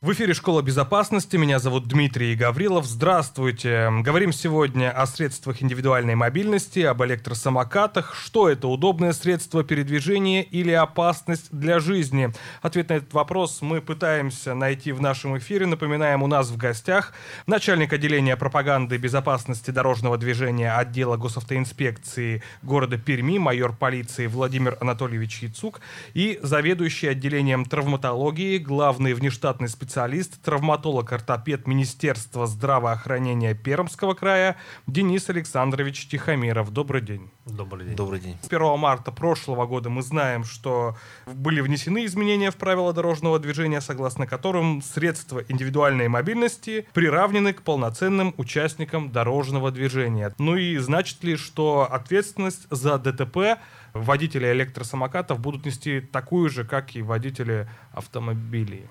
В 0.07 0.13
эфире 0.13 0.33
«Школа 0.33 0.61
безопасности». 0.61 1.35
Меня 1.35 1.59
зовут 1.59 1.89
Дмитрий 1.89 2.33
Гаврилов. 2.33 2.85
Здравствуйте. 2.85 3.89
Говорим 4.03 4.31
сегодня 4.31 4.89
о 4.89 5.05
средствах 5.05 5.61
индивидуальной 5.61 6.15
мобильности, 6.15 6.79
об 6.79 7.03
электросамокатах. 7.03 8.15
Что 8.15 8.47
это, 8.47 8.69
удобное 8.69 9.11
средство 9.11 9.65
передвижения 9.65 10.43
или 10.43 10.71
опасность 10.71 11.49
для 11.51 11.79
жизни? 11.79 12.31
Ответ 12.61 12.87
на 12.87 12.93
этот 12.93 13.11
вопрос 13.11 13.61
мы 13.61 13.81
пытаемся 13.81 14.53
найти 14.53 14.93
в 14.93 15.01
нашем 15.01 15.37
эфире. 15.39 15.65
Напоминаем, 15.65 16.23
у 16.23 16.27
нас 16.27 16.51
в 16.51 16.55
гостях 16.55 17.11
начальник 17.45 17.91
отделения 17.91 18.37
пропаганды 18.37 18.95
безопасности 18.95 19.71
дорожного 19.71 20.17
движения 20.17 20.71
отдела 20.71 21.17
госавтоинспекции 21.17 22.41
города 22.61 22.97
Перми, 22.97 23.39
майор 23.39 23.75
полиции 23.75 24.27
Владимир 24.27 24.77
Анатольевич 24.79 25.39
Яцук 25.43 25.81
и 26.13 26.39
заведующий 26.41 27.07
отделением 27.07 27.65
травматологии, 27.65 28.57
главный 28.57 29.13
внештатный 29.13 29.67
специалист 29.67 29.96
специалист, 29.97 30.39
травматолог-ортопед 30.43 31.65
Министерства 31.65 32.45
здравоохранения 32.45 33.55
Пермского 33.55 34.13
края 34.13 34.55
Денис 34.85 35.27
Александрович 35.27 36.07
Тихомиров. 36.07 36.71
Добрый 36.71 37.01
день. 37.01 37.31
Добрый 37.47 37.87
день. 37.87 37.95
Добрый 37.95 38.19
день. 38.19 38.37
С 38.43 38.45
1 38.45 38.77
марта 38.77 39.11
прошлого 39.11 39.65
года 39.65 39.89
мы 39.89 40.03
знаем, 40.03 40.43
что 40.43 40.95
были 41.25 41.61
внесены 41.61 42.05
изменения 42.05 42.51
в 42.51 42.57
правила 42.57 42.93
дорожного 42.93 43.39
движения, 43.39 43.81
согласно 43.81 44.27
которым 44.27 44.83
средства 44.83 45.43
индивидуальной 45.47 46.09
мобильности 46.09 46.87
приравнены 46.93 47.53
к 47.53 47.63
полноценным 47.63 48.35
участникам 48.37 49.11
дорожного 49.11 49.71
движения. 49.71 50.31
Ну 50.37 50.57
и 50.57 50.77
значит 50.77 51.23
ли, 51.23 51.37
что 51.37 51.87
ответственность 51.91 52.67
за 52.69 52.99
ДТП 52.99 53.59
водители 53.93 54.45
электросамокатов 54.51 55.39
будут 55.39 55.65
нести 55.65 56.01
такую 56.01 56.51
же, 56.51 56.65
как 56.65 56.95
и 56.95 57.01
водители 57.01 57.67
автомобилей? 57.93 58.85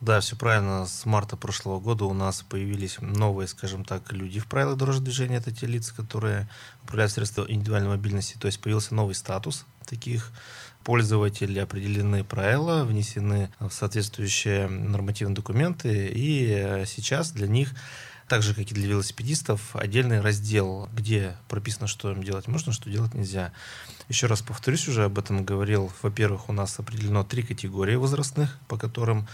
Да, 0.00 0.20
все 0.20 0.36
правильно. 0.36 0.86
С 0.86 1.04
марта 1.06 1.36
прошлого 1.36 1.80
года 1.80 2.04
у 2.04 2.14
нас 2.14 2.42
появились 2.42 2.98
новые, 3.00 3.48
скажем 3.48 3.84
так, 3.84 4.12
люди 4.12 4.40
в 4.40 4.46
правилах 4.46 4.76
дорожного 4.76 5.06
движения. 5.06 5.36
Это 5.36 5.52
те 5.52 5.66
лица, 5.66 5.94
которые 5.94 6.48
управляют 6.84 7.12
средством 7.12 7.46
индивидуальной 7.48 7.90
мобильности. 7.90 8.36
То 8.38 8.46
есть 8.46 8.60
появился 8.60 8.94
новый 8.94 9.14
статус 9.14 9.66
таких 9.84 10.30
пользователей, 10.84 11.62
определены 11.62 12.24
правила, 12.24 12.84
внесены 12.84 13.50
в 13.58 13.70
соответствующие 13.70 14.68
нормативные 14.68 15.34
документы. 15.34 16.08
И 16.08 16.46
э, 16.46 16.86
сейчас 16.86 17.32
для 17.32 17.46
них 17.46 17.74
так 18.28 18.42
же, 18.42 18.54
как 18.54 18.70
и 18.70 18.74
для 18.74 18.86
велосипедистов, 18.88 19.74
отдельный 19.74 20.20
раздел, 20.20 20.88
где 20.92 21.36
прописано, 21.48 21.86
что 21.86 22.12
им 22.12 22.22
делать 22.22 22.46
можно, 22.46 22.72
что 22.72 22.90
делать 22.90 23.14
нельзя. 23.14 23.52
Еще 24.08 24.26
раз 24.26 24.42
повторюсь, 24.42 24.86
уже 24.86 25.04
об 25.04 25.18
этом 25.18 25.44
говорил. 25.44 25.90
Во-первых, 26.02 26.48
у 26.48 26.52
нас 26.52 26.78
определено 26.78 27.24
три 27.24 27.42
категории 27.42 27.96
возрастных, 27.96 28.58
по 28.68 28.76
которым 28.76 29.26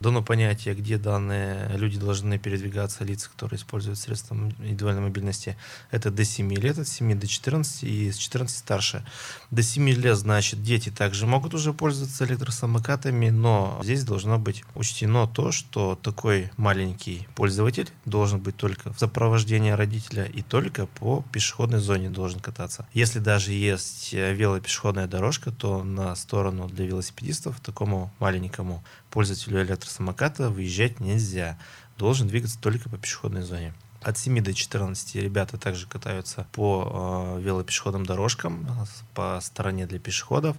дано 0.00 0.22
понятие, 0.22 0.74
где 0.74 0.98
данные 0.98 1.70
люди 1.76 1.98
должны 1.98 2.38
передвигаться, 2.38 3.04
лица, 3.04 3.28
которые 3.30 3.58
используют 3.58 3.98
средства 3.98 4.34
индивидуальной 4.34 5.02
мобильности. 5.02 5.56
Это 5.90 6.10
до 6.10 6.24
7 6.24 6.52
лет, 6.54 6.78
от 6.78 6.88
7 6.88 7.18
до 7.18 7.26
14 7.26 7.84
и 7.84 8.10
с 8.10 8.16
14 8.16 8.56
старше. 8.56 9.04
До 9.50 9.62
7 9.62 9.88
лет, 9.90 10.16
значит, 10.16 10.62
дети 10.62 10.90
также 10.90 11.26
могут 11.26 11.54
уже 11.54 11.72
пользоваться 11.72 12.24
электросамокатами, 12.24 13.30
но 13.30 13.80
здесь 13.82 14.04
должно 14.04 14.38
быть 14.38 14.64
учтено 14.74 15.26
то, 15.26 15.52
что 15.52 15.98
такой 16.00 16.50
маленький 16.56 17.26
пользователь 17.34 17.88
должен 18.04 18.40
быть 18.40 18.56
только 18.56 18.92
в 18.92 18.98
сопровождении 18.98 19.70
родителя 19.70 20.24
и 20.24 20.42
только 20.42 20.86
по 20.86 21.24
пешеходной 21.32 21.80
зоне 21.80 22.10
должен 22.10 22.40
кататься. 22.40 22.86
Если 22.92 23.18
даже 23.18 23.52
есть 23.52 24.12
велопешеходная 24.12 25.06
дорожка, 25.06 25.50
то 25.50 25.82
на 25.82 26.14
сторону 26.16 26.68
для 26.68 26.86
велосипедистов 26.86 27.60
такому 27.60 28.12
маленькому 28.18 28.84
пользователю 29.10 29.62
электросамоката 29.62 30.50
выезжать 30.50 31.00
нельзя. 31.00 31.58
Должен 31.96 32.28
двигаться 32.28 32.60
только 32.60 32.88
по 32.88 32.98
пешеходной 32.98 33.42
зоне. 33.42 33.74
От 34.00 34.16
7 34.16 34.40
до 34.42 34.54
14 34.54 35.16
ребята 35.16 35.58
также 35.58 35.88
катаются 35.88 36.46
по 36.52 37.36
э, 37.36 37.42
велопешеходным 37.42 38.06
дорожкам, 38.06 38.66
по 39.12 39.40
стороне 39.42 39.86
для 39.86 39.98
пешеходов, 39.98 40.56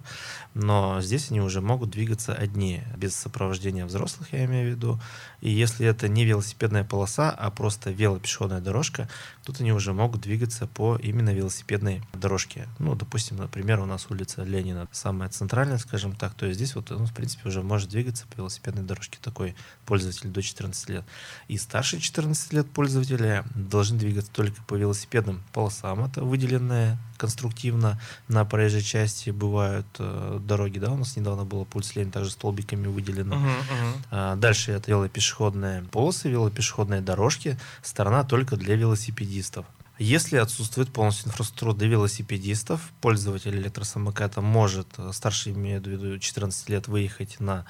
но 0.52 1.00
здесь 1.00 1.30
они 1.30 1.40
уже 1.40 1.62
могут 1.62 1.90
двигаться 1.90 2.34
одни, 2.34 2.82
без 2.96 3.16
сопровождения 3.16 3.86
взрослых, 3.86 4.32
я 4.32 4.44
имею 4.44 4.68
в 4.68 4.70
виду. 4.76 5.00
И 5.40 5.50
если 5.50 5.86
это 5.86 6.06
не 6.06 6.26
велосипедная 6.26 6.84
полоса, 6.84 7.30
а 7.30 7.50
просто 7.50 7.90
велопешеходная 7.90 8.60
дорожка, 8.60 9.08
тут 9.42 9.60
они 9.60 9.72
уже 9.72 9.94
могут 9.94 10.20
двигаться 10.20 10.66
по 10.66 10.96
именно 10.96 11.30
велосипедной 11.32 12.02
дорожке. 12.12 12.68
Ну, 12.78 12.94
допустим, 12.94 13.38
например, 13.38 13.80
у 13.80 13.86
нас 13.86 14.06
улица 14.10 14.42
Ленина 14.42 14.86
самая 14.92 15.30
центральная, 15.30 15.78
скажем 15.78 16.14
так, 16.14 16.34
то 16.34 16.44
есть 16.44 16.58
здесь 16.58 16.74
вот 16.74 16.92
он, 16.92 17.06
в 17.06 17.14
принципе, 17.14 17.48
уже 17.48 17.62
может 17.62 17.88
двигаться 17.88 18.26
по 18.26 18.36
велосипедной 18.38 18.82
дорожке, 18.82 19.18
такой 19.22 19.56
пользователь 19.86 20.28
до 20.28 20.42
14 20.42 20.88
лет. 20.90 21.04
И 21.48 21.56
старше 21.56 21.98
14 21.98 22.52
лет 22.52 22.70
должны 23.54 23.98
двигаться 23.98 24.30
только 24.32 24.62
по 24.62 24.74
велосипедным 24.74 25.42
полосам. 25.52 26.04
Это 26.04 26.22
выделенное 26.22 26.98
конструктивно 27.16 28.00
на 28.28 28.44
проезжей 28.44 28.82
части 28.82 29.30
бывают 29.30 29.86
э, 29.98 30.38
дороги, 30.42 30.78
да, 30.78 30.90
у 30.90 30.96
нас 30.96 31.16
недавно 31.16 31.44
было 31.44 31.64
пульс 31.64 31.94
лень 31.94 32.10
также 32.10 32.30
столбиками 32.30 32.86
выделено. 32.86 33.36
Uh-huh, 33.36 33.42
uh-huh. 33.42 33.94
А, 34.10 34.36
дальше 34.36 34.72
это 34.72 34.90
велопешеходные 34.90 35.82
полосы, 35.84 36.30
велопешеходные 36.30 37.02
дорожки, 37.02 37.58
сторона 37.82 38.24
только 38.24 38.56
для 38.56 38.74
велосипедистов. 38.74 39.66
Если 40.00 40.38
отсутствует 40.38 40.90
полностью 40.90 41.28
инфраструктура 41.28 41.74
для 41.74 41.86
велосипедистов, 41.88 42.80
пользователь 43.02 43.54
электросамоката 43.54 44.40
может, 44.40 44.88
э, 44.96 45.10
старший 45.12 45.52
имеет 45.52 45.86
в 45.86 45.90
виду 45.90 46.18
14 46.18 46.70
лет, 46.70 46.88
выехать 46.88 47.38
на 47.38 47.66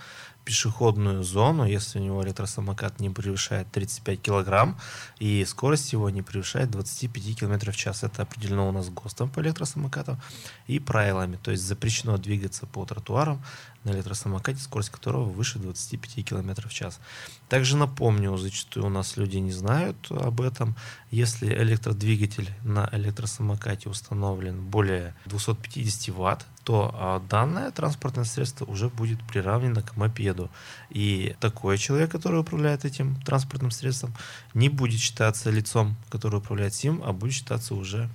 пешеходную 0.51 1.23
зону, 1.23 1.65
если 1.65 2.01
у 2.01 2.03
него 2.03 2.25
электросамокат 2.25 2.99
не 2.99 3.09
превышает 3.09 3.71
35 3.71 4.21
килограмм 4.21 4.77
и 5.21 5.45
скорость 5.45 5.93
его 5.93 6.11
не 6.11 6.23
превышает 6.23 6.73
25 6.73 7.39
км 7.39 7.71
в 7.71 7.77
час. 7.77 8.03
Это 8.03 8.23
определено 8.23 8.69
у 8.69 8.73
нас 8.73 8.89
ГОСТом 8.89 9.29
по 9.29 9.39
электросамокатам 9.39 10.21
и 10.67 10.81
правилами. 10.81 11.39
То 11.41 11.53
есть 11.53 11.63
запрещено 11.63 12.19
двигаться 12.19 12.67
по 12.67 12.85
тротуарам 12.85 13.41
на 13.85 13.91
электросамокате, 13.91 14.61
скорость 14.61 14.91
которого 14.91 15.25
выше 15.25 15.59
25 15.59 16.25
км 16.25 16.69
в 16.69 16.73
час. 16.73 17.01
Также 17.49 17.77
напомню, 17.77 18.37
зачастую 18.37 18.87
у 18.87 18.89
нас 18.89 19.17
люди 19.17 19.39
не 19.39 19.53
знают 19.53 19.97
об 20.11 20.41
этом. 20.41 20.77
Если 21.11 21.47
электродвигатель 21.47 22.51
на 22.63 22.89
электросамокате 22.93 23.89
установлен 23.89 24.61
более 24.61 25.15
250 25.27 26.15
ватт, 26.15 26.47
то 26.65 26.95
а, 26.95 27.21
данное 27.21 27.71
транспортное 27.71 28.25
средство 28.25 28.67
уже 28.67 28.89
будет 28.89 29.23
приравнено 29.27 29.83
к 29.83 29.97
мопеду. 29.97 30.51
И 30.91 31.35
такой 31.41 31.79
человек, 31.79 32.11
который 32.11 32.41
управляет 32.41 32.85
этим 32.85 33.17
транспортным 33.23 33.71
средством, 33.71 34.15
не 34.53 34.69
будет 34.69 35.01
считаться 35.01 35.51
лицом, 35.51 35.97
который 36.11 36.39
управляет 36.39 36.75
сим, 36.75 37.03
а 37.05 37.13
будет 37.13 37.33
считаться 37.33 37.75
уже 37.75 38.11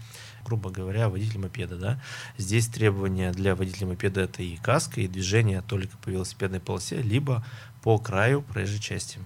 грубо 0.45 0.69
говоря, 0.69 1.09
водитель 1.09 1.39
мопеда. 1.39 1.75
Да? 1.77 2.01
Здесь 2.37 2.67
требования 2.67 3.31
для 3.31 3.55
водителя 3.55 3.87
мопеда 3.87 4.21
это 4.21 4.43
и 4.43 4.55
каска, 4.57 5.01
и 5.01 5.07
движение 5.07 5.61
только 5.61 5.97
по 5.97 6.09
велосипедной 6.09 6.59
полосе, 6.59 7.01
либо 7.01 7.45
по 7.83 7.97
краю 7.97 8.41
проезжей 8.41 8.79
части. 8.79 9.19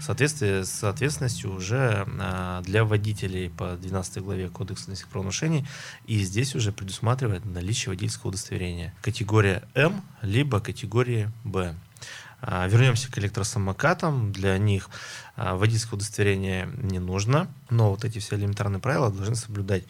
В 0.00 0.02
соответствии 0.02 0.62
с 0.62 0.82
ответственностью 0.82 1.54
уже 1.54 2.06
а, 2.18 2.62
для 2.62 2.86
водителей 2.86 3.50
по 3.50 3.76
12 3.76 4.22
главе 4.22 4.48
Кодекса 4.48 4.84
административных 4.84 5.12
правонарушений, 5.12 5.66
и 6.06 6.20
здесь 6.20 6.54
уже 6.54 6.72
предусматривает 6.72 7.44
наличие 7.44 7.90
водительского 7.90 8.30
удостоверения. 8.30 8.94
Категория 9.02 9.62
М, 9.74 10.00
либо 10.22 10.58
категория 10.60 11.30
Б. 11.44 11.74
А, 12.40 12.66
вернемся 12.66 13.12
к 13.12 13.18
электросамокатам. 13.18 14.32
Для 14.32 14.56
них 14.56 14.88
а, 15.36 15.56
водительское 15.56 15.96
удостоверение 15.96 16.68
не 16.78 16.98
нужно, 16.98 17.48
но 17.68 17.90
вот 17.90 18.04
эти 18.04 18.18
все 18.18 18.36
элементарные 18.36 18.80
правила 18.80 19.10
должны 19.10 19.34
соблюдать. 19.34 19.84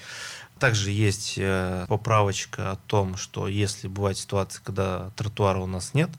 Также 0.60 0.90
есть 0.90 1.36
э, 1.38 1.86
поправочка 1.88 2.72
о 2.72 2.76
том, 2.76 3.16
что 3.16 3.48
если 3.48 3.88
бывает 3.88 4.18
ситуация, 4.18 4.62
когда 4.62 5.10
тротуара 5.16 5.58
у 5.58 5.66
нас 5.66 5.94
нет, 5.94 6.10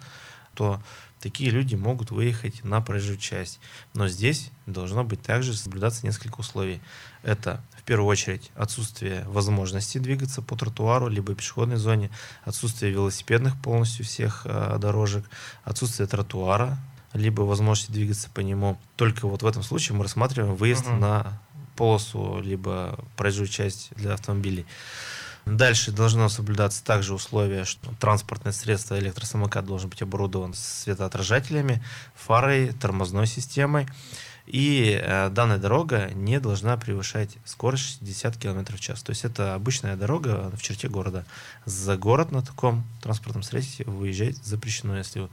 то 0.56 0.82
такие 1.20 1.52
люди 1.52 1.76
могут 1.76 2.10
выехать 2.10 2.64
на 2.64 2.82
проезжую 2.82 3.20
часть. 3.20 3.60
Но 3.94 4.08
здесь 4.08 4.50
должно 4.66 5.04
быть 5.04 5.22
также 5.22 5.54
соблюдаться 5.54 6.08
несколько 6.08 6.40
условий. 6.40 6.82
Это 7.22 7.64
в 7.78 7.84
первую 7.84 8.08
очередь 8.08 8.52
отсутствие 8.56 9.26
возможности 9.28 10.00
двигаться 10.00 10.42
по 10.42 10.58
тротуару 10.58 11.08
либо 11.08 11.36
пешеходной 11.36 11.78
зоне, 11.78 12.10
отсутствие 12.44 12.92
велосипедных 12.92 13.62
полностью 13.62 14.06
всех 14.06 14.42
э, 14.46 14.78
дорожек, 14.80 15.24
отсутствие 15.64 16.08
тротуара, 16.08 16.80
либо 17.14 17.42
возможности 17.44 17.92
двигаться 17.92 18.30
по 18.32 18.40
нему. 18.40 18.80
Только 18.96 19.28
вот 19.28 19.44
в 19.44 19.46
этом 19.46 19.62
случае 19.62 19.98
мы 19.98 20.04
рассматриваем 20.04 20.56
выезд 20.56 20.86
uh-huh. 20.86 20.98
на 20.98 21.40
полосу, 21.82 22.40
либо 22.42 23.00
проезжую 23.18 23.48
часть 23.48 23.90
для 23.96 24.14
автомобилей. 24.14 24.68
Дальше 25.48 25.92
должно 25.92 26.30
соблюдаться 26.30 26.84
также 26.84 27.16
условие, 27.16 27.66
что 27.66 27.92
транспортное 28.00 28.54
средство 28.54 29.00
электросамокат 29.00 29.66
должен 29.66 29.90
быть 29.90 30.04
оборудован 30.04 30.54
светоотражателями, 30.54 31.84
фарой, 32.14 32.72
тормозной 32.74 33.26
системой. 33.26 33.88
И 34.46 35.00
э, 35.02 35.30
данная 35.30 35.58
дорога 35.58 36.12
не 36.14 36.40
должна 36.40 36.78
превышать 36.78 37.38
скорость 37.46 38.00
60 38.00 38.38
км 38.38 38.76
в 38.76 38.80
час. 38.80 39.02
То 39.02 39.10
есть 39.12 39.26
это 39.26 39.56
обычная 39.56 39.96
дорога 39.96 40.52
в 40.56 40.62
черте 40.62 40.88
города. 40.88 41.26
За 41.66 41.98
город 41.98 42.32
на 42.32 42.44
таком 42.44 42.84
транспортном 43.02 43.42
средстве 43.42 43.86
выезжать 43.86 44.38
запрещено, 44.38 44.98
если 44.98 45.30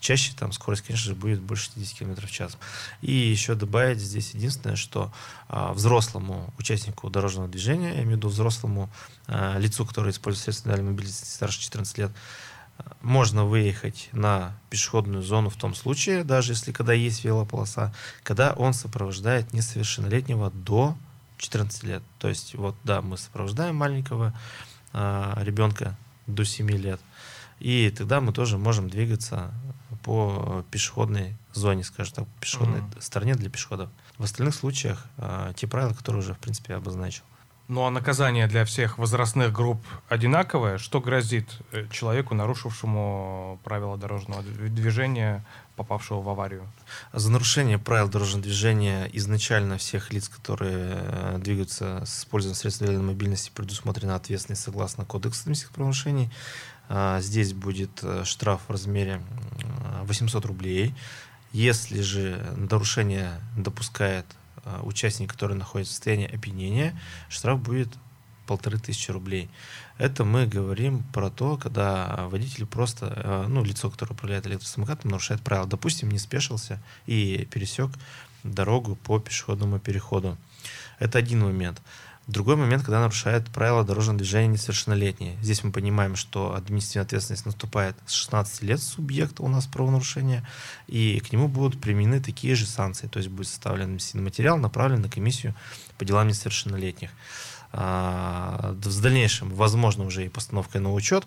чаще 0.00 0.32
там 0.36 0.52
скорость, 0.52 0.82
конечно 0.82 1.06
же, 1.06 1.14
будет 1.14 1.40
больше 1.40 1.64
60 1.66 1.98
км 1.98 2.26
в 2.26 2.30
час. 2.30 2.58
И 3.02 3.12
еще 3.12 3.54
добавить 3.54 3.98
здесь 3.98 4.34
единственное, 4.34 4.76
что 4.76 5.12
э, 5.48 5.72
взрослому 5.72 6.52
участнику 6.58 7.10
дорожного 7.10 7.48
движения, 7.48 7.88
я 7.88 8.02
имею 8.02 8.14
в 8.14 8.16
виду 8.18 8.28
взрослому 8.28 8.90
э, 9.26 9.58
лицу, 9.58 9.84
которое 9.84 10.10
использует 10.10 10.44
средства 10.44 10.70
мобильности 10.70 11.24
старше 11.24 11.60
14 11.60 11.98
лет, 11.98 12.12
можно 13.00 13.44
выехать 13.44 14.08
на 14.12 14.56
пешеходную 14.70 15.22
зону 15.22 15.50
в 15.50 15.56
том 15.56 15.74
случае, 15.74 16.24
даже 16.24 16.52
если 16.52 16.72
когда 16.72 16.92
есть 16.92 17.24
велополоса, 17.24 17.94
когда 18.22 18.52
он 18.52 18.72
сопровождает 18.72 19.52
несовершеннолетнего 19.52 20.50
до 20.50 20.96
14 21.38 21.84
лет. 21.84 22.02
То 22.18 22.28
есть 22.28 22.54
вот 22.54 22.76
да, 22.84 23.02
мы 23.02 23.16
сопровождаем 23.16 23.76
маленького 23.76 24.34
э, 24.92 25.34
ребенка 25.38 25.96
до 26.26 26.44
7 26.44 26.70
лет, 26.70 27.00
и 27.60 27.90
тогда 27.96 28.20
мы 28.20 28.32
тоже 28.32 28.58
можем 28.58 28.90
двигаться 28.90 29.52
по 30.08 30.64
пешеходной 30.70 31.36
зоне, 31.52 31.84
скажем 31.84 32.14
так, 32.14 32.24
пешеходной 32.40 32.80
Мгм. 32.80 33.00
стороне 33.00 33.34
для 33.34 33.50
пешеходов. 33.50 33.90
В 34.16 34.24
остальных 34.24 34.54
случаях 34.54 35.04
э, 35.18 35.52
те 35.54 35.66
правила, 35.66 35.92
которые 35.92 36.22
уже, 36.22 36.32
в 36.32 36.38
принципе, 36.38 36.74
обозначил. 36.76 37.24
Ну 37.68 37.84
а 37.84 37.90
наказание 37.90 38.46
для 38.46 38.64
всех 38.64 38.96
возрастных 38.96 39.52
групп 39.52 39.84
одинаковое? 40.08 40.78
Что 40.78 41.02
грозит 41.02 41.46
э, 41.72 41.86
человеку, 41.90 42.34
нарушившему 42.34 43.60
правила 43.64 43.98
дорожного 43.98 44.42
движения, 44.42 45.44
попавшего 45.76 46.22
в 46.22 46.28
аварию? 46.30 46.66
За 47.12 47.30
нарушение 47.30 47.78
правил 47.78 48.08
дорожного 48.08 48.42
движения 48.44 49.10
изначально 49.12 49.76
всех 49.76 50.10
лиц, 50.10 50.30
которые 50.30 50.96
э, 51.02 51.38
двигаются 51.38 52.04
с 52.06 52.20
использованием 52.20 52.56
средств 52.56 52.80
мобильности, 52.82 53.52
предусмотрена 53.54 54.14
ответственность 54.14 54.62
согласно 54.62 55.04
Кодексу 55.04 55.42
административных 55.42 55.74
правонарушений. 55.74 56.30
А, 56.88 57.20
Здесь 57.20 57.52
будет 57.52 58.00
э, 58.02 58.24
штраф 58.24 58.62
в 58.66 58.72
размере 58.72 59.20
м, 60.00 60.06
800 60.06 60.44
рублей. 60.46 60.94
Если 61.52 62.00
же 62.00 62.44
нарушение 62.56 63.40
допускает 63.56 64.26
э, 64.64 64.80
участник, 64.82 65.30
который 65.30 65.56
находится 65.56 65.92
в 65.92 65.96
состоянии 65.96 66.34
опьянения, 66.34 66.98
штраф 67.28 67.60
будет 67.60 67.88
полторы 68.46 68.78
тысячи 68.78 69.10
рублей. 69.10 69.50
Это 69.98 70.24
мы 70.24 70.46
говорим 70.46 71.02
про 71.12 71.28
то, 71.28 71.56
когда 71.58 72.28
водитель 72.30 72.64
просто, 72.66 73.12
э, 73.14 73.46
ну, 73.48 73.62
лицо, 73.62 73.90
которое 73.90 74.14
управляет 74.14 74.46
электросамокатом, 74.46 75.10
нарушает 75.10 75.42
правила. 75.42 75.68
Допустим, 75.68 76.10
не 76.10 76.18
спешился 76.18 76.80
и 77.06 77.46
пересек 77.50 77.90
дорогу 78.48 78.96
по 78.96 79.18
пешеходному 79.18 79.78
переходу. 79.78 80.36
Это 80.98 81.18
один 81.18 81.40
момент. 81.40 81.80
Другой 82.28 82.56
момент, 82.56 82.82
когда 82.82 83.00
нарушает 83.00 83.48
правила 83.48 83.84
дорожного 83.84 84.18
движения 84.18 84.48
несовершеннолетние. 84.48 85.38
Здесь 85.40 85.64
мы 85.64 85.72
понимаем, 85.72 86.14
что 86.14 86.54
административная 86.54 87.06
ответственность 87.06 87.46
наступает 87.46 87.96
с 88.04 88.12
16 88.12 88.62
лет 88.64 88.82
субъекта 88.82 89.42
у 89.42 89.48
нас 89.48 89.66
правонарушения, 89.66 90.46
и 90.88 91.20
к 91.20 91.32
нему 91.32 91.48
будут 91.48 91.80
применены 91.80 92.20
такие 92.20 92.54
же 92.54 92.66
санкции. 92.66 93.06
То 93.06 93.18
есть 93.18 93.30
будет 93.30 93.48
составлен 93.48 93.84
административный 93.84 94.24
материал, 94.24 94.58
направлен 94.58 95.00
на 95.00 95.08
комиссию 95.08 95.54
по 95.96 96.04
делам 96.04 96.28
несовершеннолетних. 96.28 97.10
А, 97.70 98.74
В 98.82 99.00
дальнейшем, 99.02 99.50
возможно, 99.50 100.04
уже 100.04 100.24
и 100.24 100.28
постановкой 100.28 100.80
на 100.80 100.92
учет. 100.92 101.26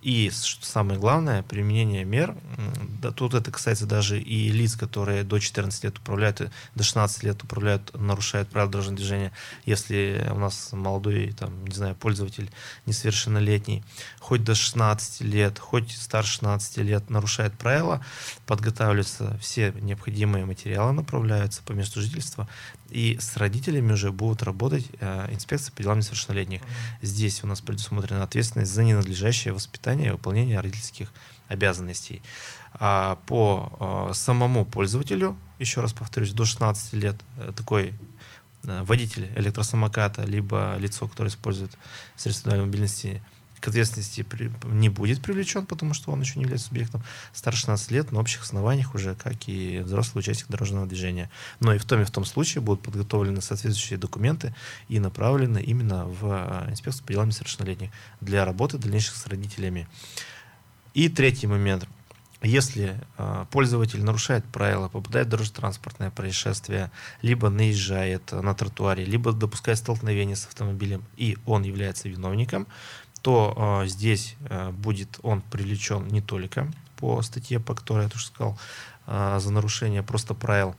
И, 0.00 0.30
что 0.30 0.64
самое 0.66 0.98
главное, 0.98 1.42
применение 1.42 2.04
мер. 2.04 2.34
Да, 3.00 3.10
тут 3.12 3.34
это 3.34 3.50
касается 3.50 3.86
даже 3.86 4.20
и 4.20 4.50
лиц, 4.50 4.74
которые 4.74 5.22
до 5.22 5.38
14 5.38 5.84
лет 5.84 5.98
управляют, 5.98 6.40
и 6.40 6.50
до 6.74 6.82
16 6.82 7.22
лет 7.24 7.42
управляют, 7.42 7.92
нарушают 7.94 8.48
правила 8.48 8.72
дорожного 8.72 8.96
движения. 8.96 9.32
Если 9.66 10.28
у 10.32 10.38
нас 10.38 10.70
молодой, 10.72 11.32
там, 11.38 11.66
не 11.66 11.74
знаю, 11.74 11.94
пользователь 11.94 12.50
несовершеннолетний, 12.86 13.84
хоть 14.18 14.44
до 14.44 14.54
16 14.54 15.20
лет, 15.20 15.58
хоть 15.58 15.92
старше 15.92 16.32
16 16.32 16.78
лет 16.78 17.10
нарушает 17.10 17.52
правила, 17.52 18.04
подготавливаются 18.46 19.38
все 19.40 19.72
необходимые 19.80 20.46
материалы, 20.46 20.92
направляются 20.92 21.62
по 21.62 21.72
месту 21.72 22.00
жительства, 22.00 22.48
и 22.92 23.18
с 23.18 23.36
родителями 23.36 23.92
уже 23.92 24.12
будут 24.12 24.42
работать 24.42 24.86
э, 25.00 25.32
инспекции 25.32 25.72
по 25.72 25.82
делам 25.82 25.98
несовершеннолетних. 25.98 26.60
Здесь 27.00 27.42
у 27.42 27.46
нас 27.46 27.60
предусмотрена 27.60 28.22
ответственность 28.22 28.72
за 28.72 28.84
ненадлежащее 28.84 29.54
воспитание 29.54 30.08
и 30.08 30.12
выполнение 30.12 30.60
родительских 30.60 31.12
обязанностей. 31.48 32.22
А 32.74 33.16
по 33.26 34.08
э, 34.10 34.14
самому 34.14 34.64
пользователю, 34.64 35.36
еще 35.58 35.80
раз 35.80 35.92
повторюсь, 35.92 36.32
до 36.32 36.44
16 36.44 36.92
лет 36.94 37.16
э, 37.38 37.52
такой 37.56 37.94
э, 38.64 38.82
водитель 38.84 39.30
электросамоката, 39.36 40.24
либо 40.24 40.76
лицо, 40.78 41.08
которое 41.08 41.28
использует 41.28 41.72
средства 42.16 42.54
мобильности, 42.56 43.22
к 43.62 43.68
ответственности 43.68 44.22
при- 44.22 44.50
не 44.64 44.88
будет 44.88 45.22
привлечен, 45.22 45.66
потому 45.66 45.94
что 45.94 46.10
он 46.10 46.20
еще 46.20 46.34
не 46.36 46.42
является 46.42 46.68
субъектом. 46.68 47.02
Старше 47.32 47.60
16 47.60 47.92
лет 47.92 48.10
на 48.10 48.18
общих 48.18 48.42
основаниях 48.42 48.94
уже, 48.94 49.14
как 49.14 49.48
и 49.48 49.78
взрослый 49.78 50.20
участник 50.20 50.48
дорожного 50.48 50.86
движения. 50.86 51.30
Но 51.60 51.72
и 51.72 51.78
в 51.78 51.84
том 51.84 52.00
и 52.00 52.04
в 52.04 52.10
том 52.10 52.24
случае 52.24 52.60
будут 52.60 52.82
подготовлены 52.82 53.40
соответствующие 53.40 53.98
документы 53.98 54.52
и 54.88 54.98
направлены 54.98 55.62
именно 55.62 56.06
в 56.06 56.64
э, 56.66 56.70
инспекцию 56.72 57.06
по 57.06 57.12
делам 57.12 57.28
несовершеннолетних 57.28 57.90
для 58.20 58.44
работы 58.44 58.78
дальнейших 58.78 59.14
с 59.14 59.26
родителями. 59.28 59.86
И 60.94 61.08
третий 61.08 61.46
момент. 61.46 61.88
Если 62.42 63.00
э, 63.18 63.46
пользователь 63.52 64.02
нарушает 64.02 64.44
правила, 64.44 64.88
попадает 64.88 65.28
в 65.28 65.30
дорожно-транспортное 65.30 66.10
происшествие, 66.10 66.90
либо 67.22 67.48
наезжает 67.50 68.32
на 68.32 68.52
тротуаре, 68.54 69.04
либо 69.04 69.32
допускает 69.32 69.78
столкновение 69.78 70.34
с 70.34 70.46
автомобилем, 70.46 71.04
и 71.16 71.38
он 71.46 71.62
является 71.62 72.08
виновником, 72.08 72.66
то 73.22 73.82
э, 73.84 73.86
здесь 73.86 74.36
э, 74.50 74.70
будет 74.70 75.18
он 75.22 75.40
привлечен 75.40 76.06
не 76.08 76.20
только 76.20 76.70
по 76.96 77.22
статье, 77.22 77.60
по 77.60 77.74
которой 77.74 78.04
я 78.04 78.08
тоже 78.08 78.26
сказал, 78.26 78.58
э, 79.06 79.38
за 79.40 79.52
нарушение 79.52 80.02
просто 80.02 80.34
правил, 80.34 80.76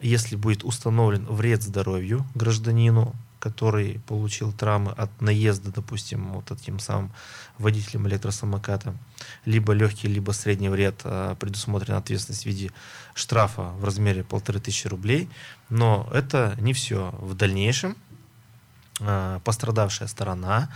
если 0.00 0.36
будет 0.36 0.64
установлен 0.64 1.24
вред 1.26 1.62
здоровью 1.62 2.26
гражданину, 2.34 3.14
который 3.38 4.00
получил 4.06 4.52
травмы 4.52 4.92
от 4.92 5.20
наезда, 5.20 5.70
допустим, 5.70 6.32
вот 6.32 6.50
этим 6.50 6.78
самым 6.78 7.12
водителем 7.58 8.08
электросамоката, 8.08 8.96
либо 9.44 9.72
легкий, 9.72 10.08
либо 10.08 10.32
средний 10.32 10.70
вред, 10.70 11.00
э, 11.04 11.36
предусмотрена 11.38 11.98
ответственность 11.98 12.42
в 12.42 12.46
виде 12.46 12.72
штрафа 13.14 13.70
в 13.78 13.84
размере 13.84 14.24
полторы 14.24 14.58
тысячи 14.58 14.88
рублей. 14.88 15.28
Но 15.68 16.08
это 16.12 16.56
не 16.58 16.72
все. 16.72 17.10
В 17.20 17.34
дальнейшем 17.34 17.96
пострадавшая 19.42 20.06
сторона 20.06 20.70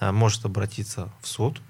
может 0.00 0.44
обратиться 0.44 1.10
в 1.20 1.28
суд 1.28 1.60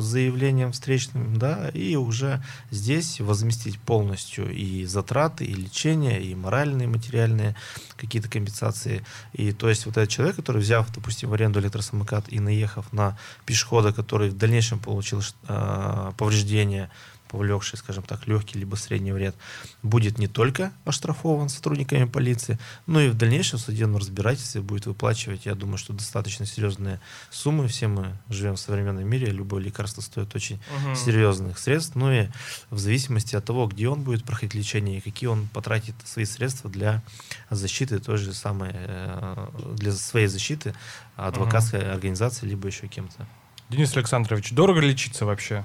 с 0.00 0.04
заявлением 0.04 0.72
встречным, 0.72 1.36
да, 1.36 1.68
и 1.68 1.96
уже 1.96 2.42
здесь 2.70 3.20
возместить 3.20 3.78
полностью 3.78 4.50
и 4.50 4.84
затраты, 4.84 5.44
и 5.44 5.54
лечение, 5.54 6.22
и 6.22 6.34
моральные, 6.34 6.86
и 6.86 6.90
материальные 6.90 7.54
какие-то 7.96 8.28
компенсации. 8.28 9.04
И 9.32 9.52
то 9.52 9.68
есть 9.68 9.86
вот 9.86 9.96
этот 9.96 10.10
человек, 10.10 10.36
который 10.36 10.60
взяв, 10.60 10.92
допустим, 10.92 11.30
в 11.30 11.34
аренду 11.34 11.60
электросамокат 11.60 12.32
и 12.32 12.40
наехав 12.40 12.92
на 12.92 13.16
пешехода, 13.46 13.92
который 13.92 14.30
в 14.30 14.36
дальнейшем 14.36 14.78
получил 14.78 15.22
э, 15.48 16.12
повреждения, 16.16 16.90
повлекший, 17.34 17.78
скажем 17.78 18.04
так, 18.04 18.28
легкий 18.28 18.58
либо 18.60 18.76
средний 18.76 19.10
вред, 19.12 19.34
будет 19.82 20.18
не 20.18 20.28
только 20.28 20.72
оштрафован 20.84 21.48
сотрудниками 21.48 22.04
полиции, 22.04 22.58
но 22.86 23.00
и 23.00 23.08
в 23.08 23.14
дальнейшем 23.14 23.58
в 23.58 23.62
судебном 23.62 23.96
разбирательстве 24.00 24.60
будет 24.60 24.86
выплачивать, 24.86 25.46
я 25.46 25.54
думаю, 25.56 25.78
что 25.78 25.92
достаточно 25.92 26.46
серьезные 26.46 27.00
суммы. 27.30 27.66
Все 27.66 27.88
мы 27.88 28.16
живем 28.28 28.54
в 28.54 28.60
современном 28.60 29.04
мире, 29.08 29.32
любое 29.32 29.60
лекарство 29.62 30.00
стоит 30.00 30.34
очень 30.36 30.60
Мгм. 30.84 30.94
серьезных 30.94 31.58
средств, 31.58 31.96
ну 31.96 32.12
и 32.12 32.28
в 32.70 32.78
зависимости 32.78 33.34
от 33.34 33.44
того, 33.44 33.66
где 33.66 33.88
он 33.88 34.02
будет 34.02 34.24
проходить 34.24 34.54
лечение 34.54 34.98
и 34.98 35.00
какие 35.00 35.28
он 35.28 35.48
потратит 35.48 35.94
свои 36.04 36.24
средства 36.24 36.70
для 36.70 37.02
защиты 37.50 37.98
той 37.98 38.18
же 38.18 38.32
самой, 38.32 38.70
э, 38.74 39.48
для 39.74 39.90
своей 39.92 40.28
защиты 40.28 40.72
адвокатской 41.16 41.90
организации, 41.92 42.46
либо 42.46 42.68
еще 42.68 42.86
кем-то. 42.86 43.26
Денис 43.70 43.96
Александрович, 43.96 44.52
дорого 44.52 44.80
лечиться 44.80 45.24
вообще? 45.26 45.64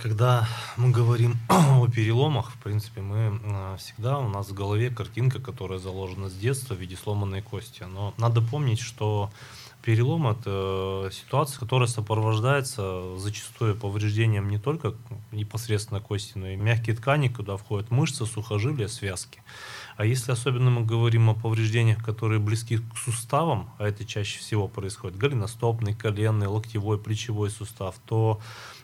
Когда 0.00 0.48
мы 0.76 0.90
говорим 0.90 1.36
о 1.48 1.86
переломах, 1.88 2.50
в 2.50 2.58
принципе, 2.58 3.00
мы 3.00 3.40
э, 3.42 3.76
всегда 3.78 4.18
у 4.18 4.28
нас 4.28 4.48
в 4.48 4.54
голове 4.54 4.90
картинка, 4.90 5.40
которая 5.40 5.78
заложена 5.78 6.28
с 6.28 6.34
детства 6.34 6.74
в 6.74 6.78
виде 6.78 6.96
сломанной 6.96 7.42
кости. 7.42 7.84
Но 7.84 8.14
надо 8.18 8.40
помнить, 8.40 8.80
что 8.80 9.30
перелом 9.82 10.26
это 10.26 11.10
ситуация, 11.12 11.58
которая 11.58 11.88
сопровождается 11.88 13.18
зачастую 13.18 13.76
повреждением 13.76 14.48
не 14.48 14.58
только 14.58 14.94
непосредственно 15.30 16.00
кости, 16.00 16.32
но 16.36 16.48
и 16.48 16.56
мягкие 16.56 16.96
ткани, 16.96 17.28
куда 17.28 17.56
входят 17.56 17.90
мышцы, 17.90 18.24
сухожилия, 18.24 18.88
связки. 18.88 19.42
А 19.96 20.04
если 20.04 20.32
особенно 20.32 20.70
мы 20.70 20.84
говорим 20.84 21.30
о 21.30 21.34
повреждениях, 21.34 22.02
которые 22.04 22.40
близки 22.40 22.78
к 22.78 22.96
суставам, 22.96 23.70
а 23.78 23.86
это 23.86 24.04
чаще 24.04 24.38
всего 24.38 24.68
происходит, 24.68 25.16
голеностопный, 25.16 25.94
коленный, 25.94 26.46
локтевой, 26.46 26.98
плечевой 26.98 27.50
сустав, 27.50 27.96
то 28.06 28.40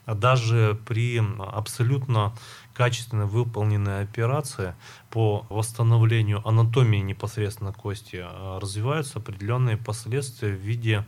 даже 0.07 0.79
при 0.87 1.21
абсолютно 1.39 2.33
качественно 2.75 3.27
выполненной 3.27 4.03
операции 4.03 4.75
по 5.11 5.45
восстановлению 5.51 6.47
анатомии 6.49 6.99
непосредственно 6.99 7.73
кости 7.73 8.21
а, 8.23 8.59
развиваются 8.59 9.19
определенные 9.19 9.77
последствия 9.77 10.51
в 10.51 10.61
виде 10.61 11.05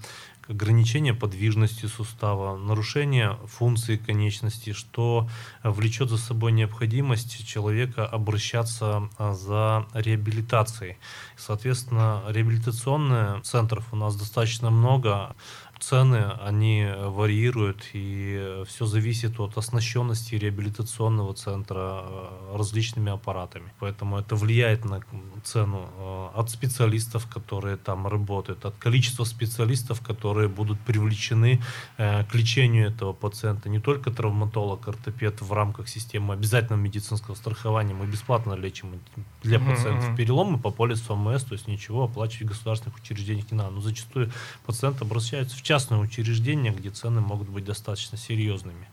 ограничения 0.48 1.14
подвижности 1.14 1.86
сустава, 1.86 2.56
нарушения 2.56 3.38
функции 3.46 3.96
конечности, 3.96 4.72
что 4.72 5.28
влечет 5.62 6.10
за 6.10 6.18
собой 6.18 6.52
необходимость 6.52 7.46
человека 7.46 8.06
обращаться 8.06 9.08
а, 9.18 9.34
за 9.34 9.86
реабилитацией. 9.94 10.96
Соответственно, 11.36 12.22
реабилитационных 12.28 13.42
центров 13.42 13.86
у 13.92 13.96
нас 13.96 14.16
достаточно 14.16 14.70
много. 14.70 15.34
Цены, 15.82 16.32
они 16.40 16.86
варьируют, 16.96 17.90
и 17.92 18.62
все 18.66 18.86
зависит 18.86 19.40
от 19.40 19.58
оснащенности 19.58 20.36
реабилитационного 20.36 21.34
центра 21.34 22.04
э, 22.04 22.56
различными 22.56 23.10
аппаратами. 23.12 23.72
Поэтому 23.80 24.18
это 24.18 24.36
влияет 24.36 24.84
на 24.84 25.00
цену 25.42 25.88
э, 25.98 26.28
от 26.38 26.50
специалистов, 26.50 27.26
которые 27.26 27.76
там 27.76 28.06
работают, 28.06 28.64
от 28.64 28.76
количества 28.76 29.24
специалистов, 29.24 30.00
которые 30.00 30.48
будут 30.48 30.80
привлечены 30.80 31.60
э, 31.98 32.24
к 32.24 32.34
лечению 32.34 32.88
этого 32.88 33.12
пациента. 33.12 33.68
Не 33.68 33.80
только 33.80 34.10
травматолог, 34.10 34.86
ортопед 34.86 35.40
в 35.40 35.52
рамках 35.52 35.88
системы 35.88 36.34
обязательного 36.34 36.80
медицинского 36.80 37.34
страхования. 37.34 37.94
Мы 37.94 38.06
бесплатно 38.06 38.54
лечим 38.54 39.00
для 39.42 39.58
пациентов 39.58 40.16
переломы 40.16 40.58
по 40.58 40.70
полису 40.70 41.14
ОМС, 41.14 41.44
то 41.44 41.54
есть 41.54 41.66
ничего 41.66 42.04
оплачивать 42.04 42.48
государственных 42.48 42.98
учреждениях 42.98 43.50
не 43.50 43.58
надо. 43.58 43.70
Но 43.70 43.80
зачастую 43.80 44.30
пациенты 44.64 45.04
обращаются 45.04 45.56
в 45.56 45.62
частное 45.72 45.98
учреждение, 46.00 46.70
где 46.70 46.90
цены 46.90 47.22
могут 47.22 47.48
быть 47.48 47.64
достаточно 47.64 48.18
серьезными. 48.18 48.86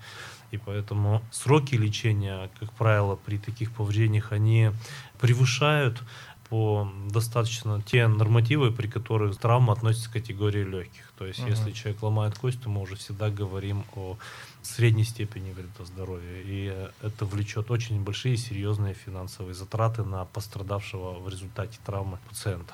И 0.51 0.57
поэтому 0.57 1.21
сроки 1.29 1.75
лечения, 1.75 2.49
как 2.57 2.71
правило, 2.71 3.17
при 3.17 3.37
таких 3.37 3.73
повреждениях, 3.73 4.31
они 4.31 4.71
превышают 5.19 6.01
по 6.49 6.89
достаточно 7.09 7.81
те 7.81 8.07
нормативы, 8.07 8.71
при 8.71 8.87
которых 8.87 9.37
травма 9.37 9.73
относится 9.73 10.09
к 10.09 10.13
категории 10.13 10.63
легких. 10.63 11.11
То 11.17 11.25
есть, 11.25 11.41
uh-huh. 11.41 11.49
если 11.49 11.73
человек 11.73 12.01
ломает 12.01 12.39
кость, 12.39 12.61
то 12.63 12.69
мы 12.69 12.79
уже 12.81 12.95
всегда 12.95 13.29
говорим 13.29 13.83
о 13.93 14.17
средней 14.61 15.03
степени 15.03 15.51
вреда 15.51 15.83
здоровья. 15.83 16.41
И 16.45 16.87
это 17.01 17.25
влечет 17.25 17.71
очень 17.71 18.01
большие 18.01 18.37
серьезные 18.37 18.93
финансовые 18.93 19.53
затраты 19.53 20.05
на 20.05 20.23
пострадавшего 20.23 21.19
в 21.19 21.27
результате 21.27 21.77
травмы 21.85 22.19
пациента. 22.29 22.73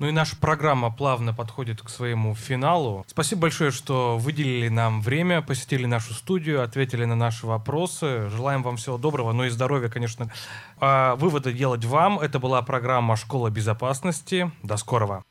Ну 0.00 0.08
и 0.08 0.12
наша 0.12 0.34
программа 0.34 0.90
плавно 0.90 1.34
подходит 1.34 1.82
к 1.82 1.90
своему 1.90 2.34
финалу. 2.34 3.04
Спасибо 3.06 3.42
большое, 3.42 3.70
что 3.70 4.16
выделили 4.16 4.68
нам 4.68 5.02
время, 5.02 5.42
посетили 5.42 5.84
нашу 5.84 6.14
студию, 6.14 6.62
ответили 6.62 7.04
на 7.04 7.16
наши 7.16 7.46
вопросы. 7.46 8.30
Желаем 8.30 8.62
вам 8.62 8.78
всего 8.78 8.96
доброго, 8.96 9.32
ну 9.32 9.44
и 9.44 9.50
здоровья, 9.50 9.90
конечно. 9.90 10.32
А 10.80 11.16
выводы 11.16 11.52
делать 11.52 11.84
вам. 11.84 12.18
Это 12.18 12.38
была 12.38 12.62
программа 12.62 13.14
«Школа 13.14 13.50
безопасности». 13.50 14.50
До 14.62 14.78
скорого. 14.78 15.22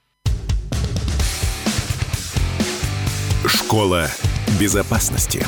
Школа 3.48 4.08
безопасности. 4.60 5.48